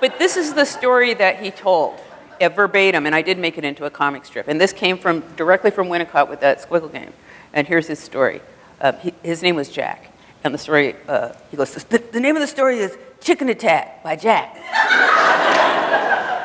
[0.00, 1.98] but this is the story that he told.
[2.40, 4.46] uh, verbatim, and I did make it into a comic strip.
[4.46, 7.12] And this came from directly from Winnicott with that squiggle game.
[7.52, 8.40] And here's his story.
[8.80, 10.11] Uh, he, his name was Jack.
[10.44, 14.02] And the story, uh, he goes, the, the name of the story is Chicken Attack
[14.02, 14.56] by Jack.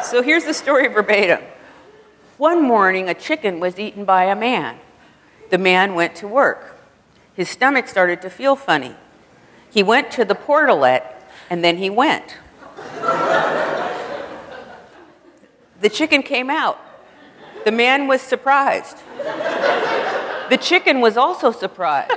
[0.03, 1.39] so here's the story verbatim.
[2.37, 4.77] One morning, a chicken was eaten by a man.
[5.49, 6.79] The man went to work.
[7.33, 8.95] His stomach started to feel funny.
[9.71, 11.03] He went to the portalet,
[11.49, 12.37] and then he went.
[15.81, 16.79] the chicken came out.
[17.65, 18.97] The man was surprised.
[20.49, 22.11] The chicken was also surprised.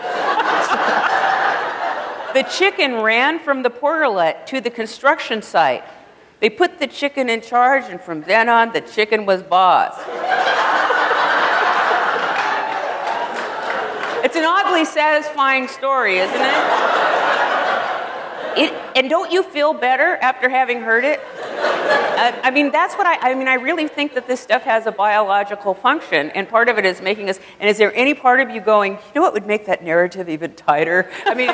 [2.34, 5.84] The chicken ran from the portalet to the construction site.
[6.40, 9.94] They put the chicken in charge, and from then on, the chicken was boss.
[14.24, 16.99] it's an oddly satisfying story, isn't it?
[18.56, 18.72] It?
[18.96, 21.20] And don't you feel better after having heard it?
[21.20, 24.86] Uh, I mean, that's what I, I mean, I really think that this stuff has
[24.86, 28.40] a biological function, and part of it is making us, and is there any part
[28.40, 31.10] of you going, you know what would make that narrative even tighter?
[31.24, 31.48] I mean,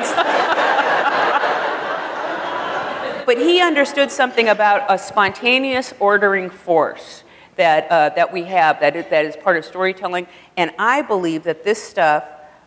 [3.26, 7.24] but he understood something about a spontaneous ordering force
[7.56, 10.26] that, uh, that we have that is, that is part of storytelling.
[10.56, 12.24] And I believe that this stuff,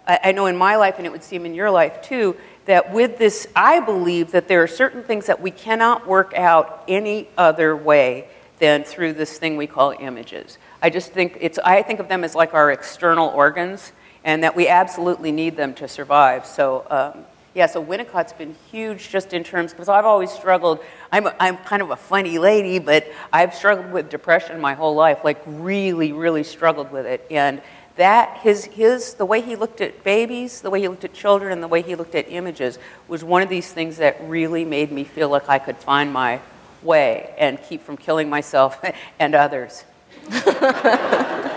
[0.08, 2.36] I, I know in my life, and it would seem in your life too,
[2.70, 6.84] that with this, I believe that there are certain things that we cannot work out
[6.88, 8.28] any other way
[8.59, 10.59] than through this thing we call images.
[10.80, 13.91] I just think it's, I think of them as like our external organs,
[14.24, 16.45] and that we absolutely need them to survive.
[16.45, 20.80] So, um, yeah, so Winnicott's been huge just in terms, because I've always struggled.
[21.11, 24.93] I'm, a, I'm kind of a funny lady, but I've struggled with depression my whole
[24.93, 27.26] life, like really, really struggled with it.
[27.32, 27.63] And
[28.00, 31.52] that, his, his, the way he looked at babies, the way he looked at children,
[31.52, 32.80] and the way he looked at images
[33.10, 36.39] was one of these things that really made me feel like I could find my
[36.82, 38.82] way and keep from killing myself
[39.20, 39.84] and others.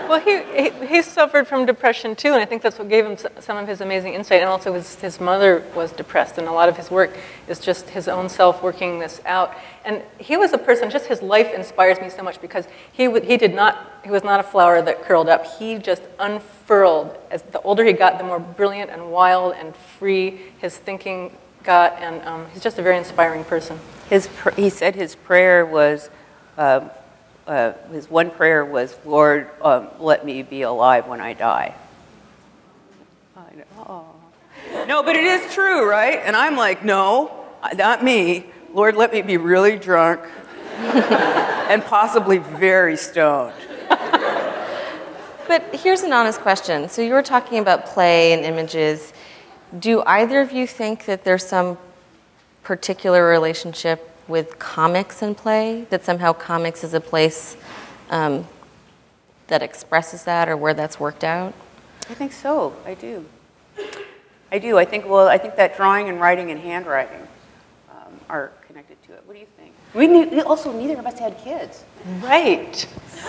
[0.09, 3.17] well, he, he, he, suffered from depression too, and I think that's what gave him
[3.39, 4.41] some of his amazing insight.
[4.41, 7.15] And also, his, his mother was depressed, and a lot of his work
[7.47, 9.55] is just his own self working this out.
[9.85, 13.37] And he was a person, just his life inspires me so much because he, he
[13.37, 15.45] did not, he was not a flower that curled up.
[15.45, 17.15] He just unfurled.
[17.29, 21.93] As the older he got, the more brilliant and wild and free his thinking got,
[22.01, 23.79] and um, he's just a very inspiring person.
[24.09, 26.09] His, he said his prayer was.
[26.57, 26.89] Um,
[27.47, 31.75] uh, his one prayer was, Lord, um, let me be alive when I die.
[33.35, 34.05] I know.
[34.87, 36.19] No, but it is true, right?
[36.23, 38.45] And I'm like, no, not me.
[38.73, 40.21] Lord, let me be really drunk
[40.77, 43.53] and possibly very stoned.
[45.47, 46.87] But here's an honest question.
[46.89, 49.13] So you were talking about play and images.
[49.77, 51.77] Do either of you think that there's some
[52.63, 57.57] particular relationship with comics and play, that somehow comics is a place
[58.09, 58.47] um,
[59.47, 61.53] that expresses that or where that's worked out?
[62.09, 62.75] I think so.
[62.85, 63.25] I do.
[64.51, 64.77] I do.
[64.77, 67.27] I think, well, I think that drawing and writing and handwriting
[67.91, 69.23] um, are connected to it.
[69.25, 69.73] What do you think?
[69.93, 71.83] We, we also, neither of us had kids.
[72.21, 72.87] Right.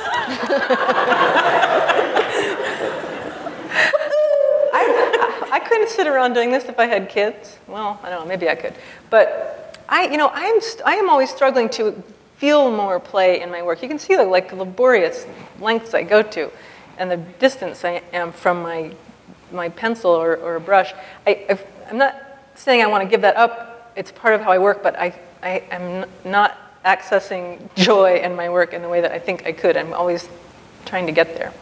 [4.77, 7.59] I, I couldn't sit around doing this if I had kids.
[7.67, 8.75] Well, I don't know, maybe I could.
[9.09, 11.93] But I, you know, I am, I am always struggling to
[12.37, 13.82] feel more play in my work.
[13.82, 15.26] You can see the like laborious
[15.61, 16.51] lengths I go to,
[16.99, 18.93] and the distance I am from my
[19.53, 20.93] my pencil or, or a brush.
[21.26, 21.59] I,
[21.89, 22.20] I'm not
[22.55, 23.93] saying I want to give that up.
[23.97, 28.51] It's part of how I work, but I, I am not accessing joy in my
[28.51, 29.76] work in the way that I think I could.
[29.76, 30.28] I'm always
[30.85, 31.53] trying to get there.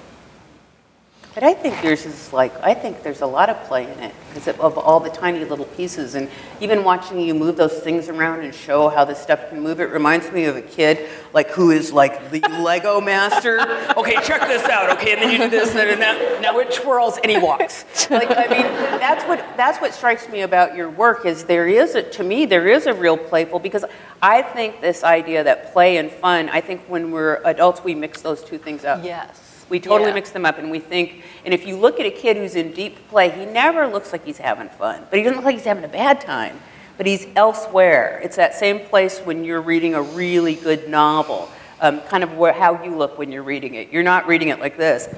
[1.34, 4.14] But I think yours is like, I think there's a lot of play in it
[4.28, 6.14] because of all the tiny little pieces.
[6.14, 6.28] And
[6.60, 9.84] even watching you move those things around and show how this stuff can move, it
[9.84, 13.60] reminds me of a kid like who is like the Lego master.
[13.96, 14.90] Okay, check this out.
[14.98, 16.42] Okay, and then you do this, and then that.
[16.42, 17.84] now it twirls and he walks.
[18.10, 18.66] Like, I mean,
[19.00, 22.44] that's what, that's what strikes me about your work is there is, a, to me,
[22.44, 23.86] there is a real playful because
[24.20, 28.20] I think this idea that play and fun, I think when we're adults, we mix
[28.20, 29.02] those two things up.
[29.02, 29.51] Yes.
[29.72, 30.16] We totally yeah.
[30.16, 32.72] mix them up and we think, and if you look at a kid who's in
[32.72, 35.64] deep play, he never looks like he's having fun, but he doesn't look like he's
[35.64, 36.60] having a bad time,
[36.98, 38.20] but he's elsewhere.
[38.22, 41.48] It's that same place when you're reading a really good novel,
[41.80, 43.90] um, kind of where, how you look when you're reading it.
[43.90, 45.06] You're not reading it like this.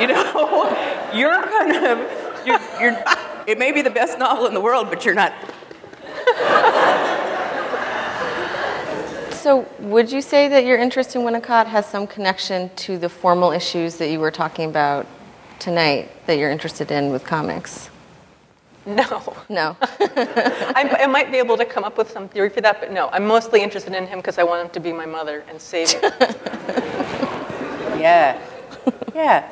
[0.00, 3.02] you know, you're kind of, you're, you're,
[3.48, 5.32] it may be the best novel in the world, but you're not.
[9.44, 13.52] So, would you say that your interest in Winnicott has some connection to the formal
[13.52, 15.06] issues that you were talking about
[15.58, 17.90] tonight that you're interested in with comics?
[18.86, 19.36] No.
[19.50, 19.76] No.
[19.82, 23.10] I, I might be able to come up with some theory for that, but no.
[23.10, 25.92] I'm mostly interested in him because I want him to be my mother and save
[26.02, 26.08] me.
[28.00, 28.40] Yeah.
[29.14, 29.46] Yeah.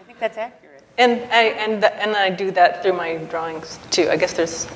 [0.00, 0.82] I think that's accurate.
[0.98, 4.08] and I and th- and I do that through my drawings too.
[4.10, 4.66] I guess there's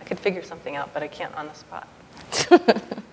[0.00, 1.88] I could figure something out, but I can't on the spot.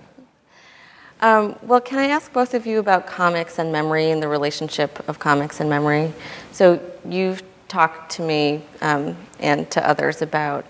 [1.21, 5.07] Um, well, can I ask both of you about comics and memory and the relationship
[5.07, 6.11] of comics and memory?
[6.51, 10.65] So, you've talked to me um, and to others about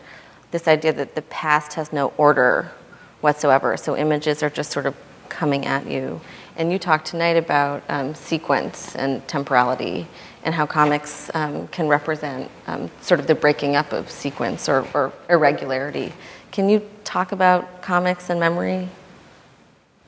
[0.52, 2.70] this idea that the past has no order
[3.22, 3.78] whatsoever.
[3.78, 4.96] So, images are just sort of
[5.30, 6.20] coming at you.
[6.58, 10.06] And you talked tonight about um, sequence and temporality
[10.44, 14.86] and how comics um, can represent um, sort of the breaking up of sequence or,
[14.94, 16.12] or irregularity.
[16.52, 16.82] Can you
[17.12, 18.88] talk about comics and memory?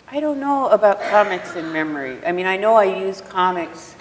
[0.09, 2.25] I don't know about comics and memory.
[2.25, 3.95] I mean, I know I use comics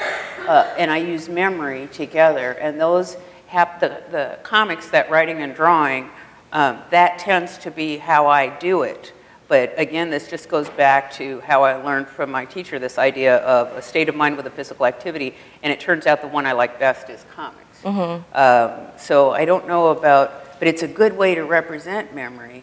[0.46, 3.16] uh, and I use memory together, and those
[3.48, 6.10] have the, the comics, that writing and drawing,
[6.52, 9.12] um, that tends to be how I do it.
[9.48, 13.38] But again, this just goes back to how I learned from my teacher this idea
[13.38, 15.34] of a state of mind with a physical activity,
[15.64, 17.84] and it turns out the one I like best is comics.
[18.32, 22.62] Um, so I don't know about, but it's a good way to represent memory.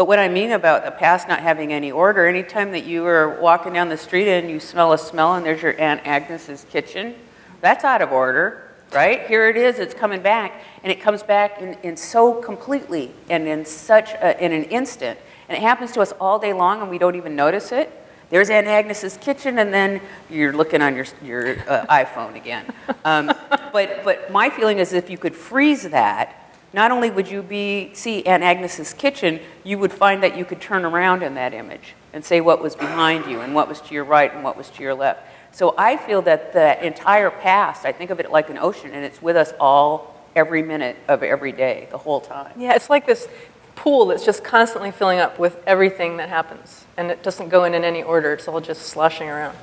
[0.00, 3.38] But what I mean about the past not having any order, anytime that you are
[3.38, 7.16] walking down the street and you smell a smell and there's your Aunt Agnes's kitchen,
[7.60, 9.26] that's out of order, right?
[9.26, 13.46] Here it is, it's coming back, and it comes back in, in so completely and
[13.46, 15.18] in such a, in an instant.
[15.50, 17.92] And it happens to us all day long and we don't even notice it.
[18.30, 22.64] There's Aunt Agnes's kitchen, and then you're looking on your, your uh, iPhone again.
[23.04, 23.26] Um,
[23.70, 26.39] but, but my feeling is if you could freeze that,
[26.72, 30.60] not only would you be see Aunt Agnes's kitchen, you would find that you could
[30.60, 33.94] turn around in that image and say what was behind you and what was to
[33.94, 35.26] your right and what was to your left.
[35.52, 39.04] So I feel that the entire past, I think of it like an ocean, and
[39.04, 42.52] it's with us all every minute of every day, the whole time.
[42.56, 43.26] Yeah, it's like this
[43.74, 47.74] pool that's just constantly filling up with everything that happens, and it doesn't go in
[47.74, 48.32] in any order.
[48.32, 49.56] It's all just sloshing around.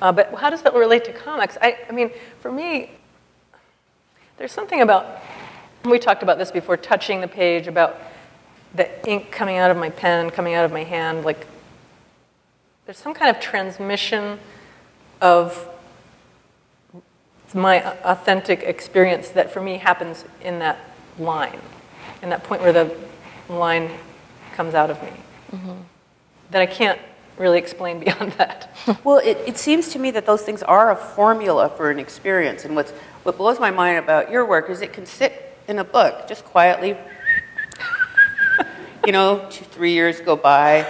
[0.00, 1.58] Uh, but how does that relate to comics?
[1.60, 2.92] I, I mean, for me,
[4.36, 5.20] there's something about
[5.84, 7.98] we talked about this before, touching the page, about
[8.74, 11.24] the ink coming out of my pen, coming out of my hand.
[11.24, 11.46] Like,
[12.86, 14.38] there's some kind of transmission
[15.20, 15.66] of
[17.54, 20.78] my authentic experience that for me happens in that
[21.18, 21.60] line,
[22.22, 22.94] in that point where the
[23.48, 23.90] line
[24.52, 25.12] comes out of me.
[25.52, 25.72] Mm-hmm.
[26.52, 27.00] That I can't
[27.38, 28.76] really explain beyond that.
[29.04, 32.64] Well, it, it seems to me that those things are a formula for an experience.
[32.64, 35.84] And what's, what blows my mind about your work is it can sit in a
[35.84, 36.96] book just quietly.
[39.06, 40.86] you know, two, three years go by,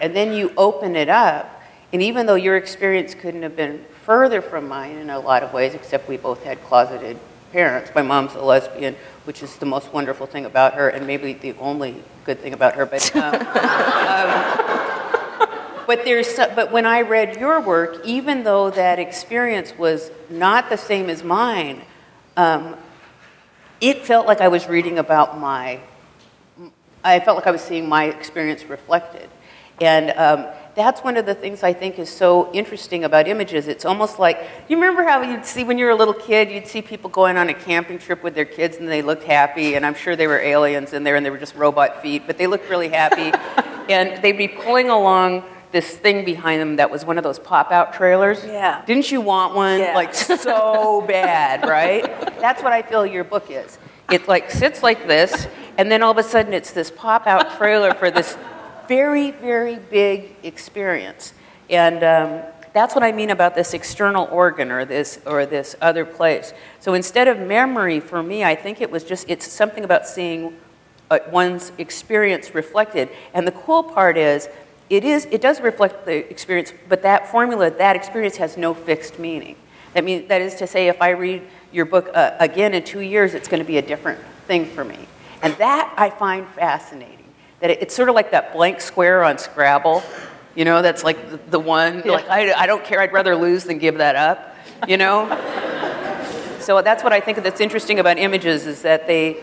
[0.00, 1.62] and then you open it up.
[1.92, 5.52] And even though your experience couldn't have been further from mine in a lot of
[5.52, 7.18] ways, except we both had closeted
[7.54, 7.90] parents.
[7.94, 11.54] My mom's a lesbian, which is the most wonderful thing about her, and maybe the
[11.60, 12.84] only good thing about her.
[12.84, 13.32] But um,
[15.86, 20.76] but there's but when I read your work, even though that experience was not the
[20.76, 21.82] same as mine,
[22.36, 22.74] um,
[23.84, 25.78] it felt like I was reading about my.
[27.04, 29.28] I felt like I was seeing my experience reflected,
[29.78, 33.68] and um, that's one of the things I think is so interesting about images.
[33.68, 36.66] It's almost like you remember how you'd see when you were a little kid, you'd
[36.66, 39.84] see people going on a camping trip with their kids and they looked happy, and
[39.84, 42.46] I'm sure they were aliens in there and they were just robot feet, but they
[42.46, 43.36] looked really happy,
[43.92, 45.44] and they'd be pulling along
[45.74, 48.44] this thing behind them that was one of those pop-out trailers.
[48.44, 48.84] Yeah.
[48.86, 49.80] Didn't you want one?
[49.80, 49.96] Yeah.
[49.96, 52.04] Like so bad, right?
[52.38, 53.76] That's what I feel your book is.
[54.08, 57.92] It like sits like this, and then all of a sudden it's this pop-out trailer
[57.92, 58.38] for this
[58.86, 61.34] very, very big experience.
[61.68, 66.04] And um, that's what I mean about this external organ or this or this other
[66.04, 66.52] place.
[66.78, 70.56] So instead of memory, for me, I think it was just it's something about seeing
[71.10, 73.08] uh, one's experience reflected.
[73.32, 74.48] And the cool part is,
[74.90, 79.18] it is it does reflect the experience, but that formula, that experience has no fixed
[79.18, 79.56] meaning.
[79.94, 83.00] That means that is to say, if I read your book uh, again in two
[83.00, 84.98] years, it's going to be a different thing for me,
[85.42, 87.24] and that I find fascinating.
[87.60, 90.02] That it, it's sort of like that blank square on Scrabble,
[90.54, 90.82] you know.
[90.82, 92.02] That's like the, the one.
[92.02, 93.00] Like I, I don't care.
[93.00, 94.56] I'd rather lose than give that up,
[94.86, 95.28] you know.
[96.60, 99.42] so that's what I think that's interesting about images is that they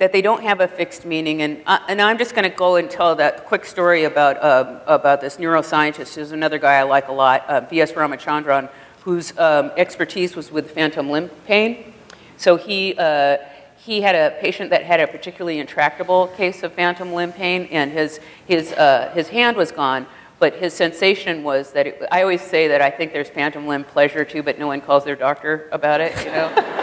[0.00, 1.42] that they don't have a fixed meaning.
[1.42, 4.80] And, uh, and I'm just going to go and tell that quick story about, uh,
[4.86, 6.14] about this neuroscientist.
[6.14, 7.92] There's another guy I like a lot, uh, V.S.
[7.92, 8.70] Ramachandran,
[9.04, 11.92] whose um, expertise was with phantom limb pain.
[12.38, 13.36] So he, uh,
[13.76, 17.92] he had a patient that had a particularly intractable case of phantom limb pain, and
[17.92, 20.06] his, his, uh, his hand was gone.
[20.38, 23.84] But his sensation was that it, I always say that I think there's phantom limb
[23.84, 26.76] pleasure too, but no one calls their doctor about it, you know?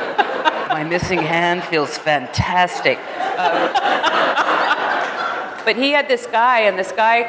[0.78, 3.00] my missing hand feels fantastic.
[3.00, 3.74] Um,
[5.66, 7.24] but he had this guy, and this guy,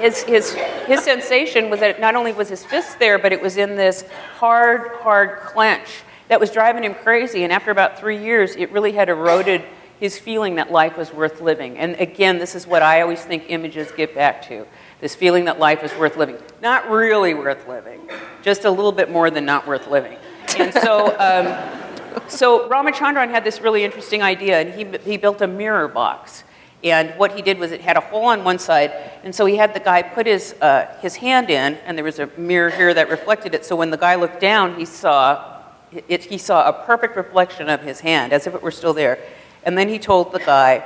[0.00, 3.56] his, his, his sensation was that not only was his fist there, but it was
[3.58, 4.02] in this
[4.38, 7.44] hard, hard clench that was driving him crazy.
[7.44, 9.62] And after about three years, it really had eroded
[10.00, 11.78] his feeling that life was worth living.
[11.78, 14.66] And again, this is what I always think images get back to
[15.00, 16.38] this feeling that life is worth living.
[16.60, 18.00] Not really worth living,
[18.42, 20.18] just a little bit more than not worth living.
[20.58, 21.86] And so, um,
[22.28, 26.44] so Ramachandran had this really interesting idea, and he, he built a mirror box.
[26.82, 28.92] And what he did was it had a hole on one side,
[29.22, 32.18] and so he had the guy put his, uh, his hand in, and there was
[32.18, 33.66] a mirror here that reflected it.
[33.66, 35.62] So when the guy looked down, he saw,
[36.08, 39.18] it, he saw a perfect reflection of his hand, as if it were still there.
[39.62, 40.82] And then he told the guy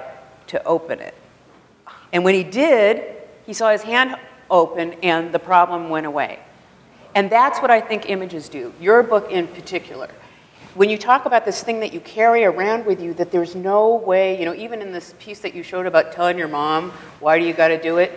[0.48, 1.14] to open it.
[2.12, 3.16] And when he did,
[3.46, 4.16] he saw his hand
[4.50, 6.40] open, and the problem went away.
[7.14, 10.10] And that's what I think images do, your book in particular
[10.74, 13.94] when you talk about this thing that you carry around with you that there's no
[13.94, 17.38] way, you know, even in this piece that you showed about telling your mom, why
[17.38, 18.12] do you got to do it?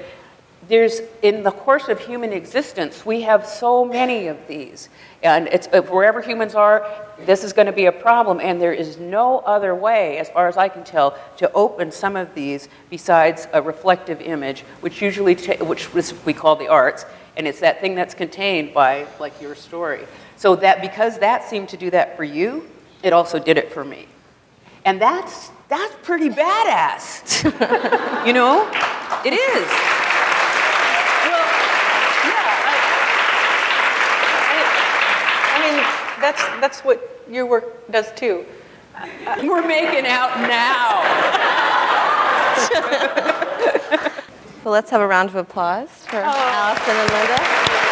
[0.68, 4.90] There's, in the course of human existence, we have so many of these.
[5.24, 6.86] And it's, wherever humans are,
[7.26, 8.42] this is going to be a problem.
[8.42, 12.16] And there is no other way, as far as I can tell, to open some
[12.16, 15.94] of these besides a reflective image, which usually, ta- which
[16.26, 17.06] we call the arts.
[17.38, 20.06] And it's that thing that's contained by, like, your story.
[20.38, 22.70] So that because that seemed to do that for you,
[23.02, 24.08] it also did it for me.
[24.86, 27.44] And that's that's pretty badass.
[28.26, 28.70] you know?
[29.26, 29.68] It is.
[31.26, 31.46] Well,
[32.24, 32.46] yeah.
[34.24, 35.84] I, I, mean,
[36.22, 38.46] that's that's what your work does too.
[38.96, 39.08] Uh,
[39.44, 41.02] we're making out now.
[44.64, 46.24] well, let's have a round of applause for oh.
[46.24, 47.87] Alison and Lynda.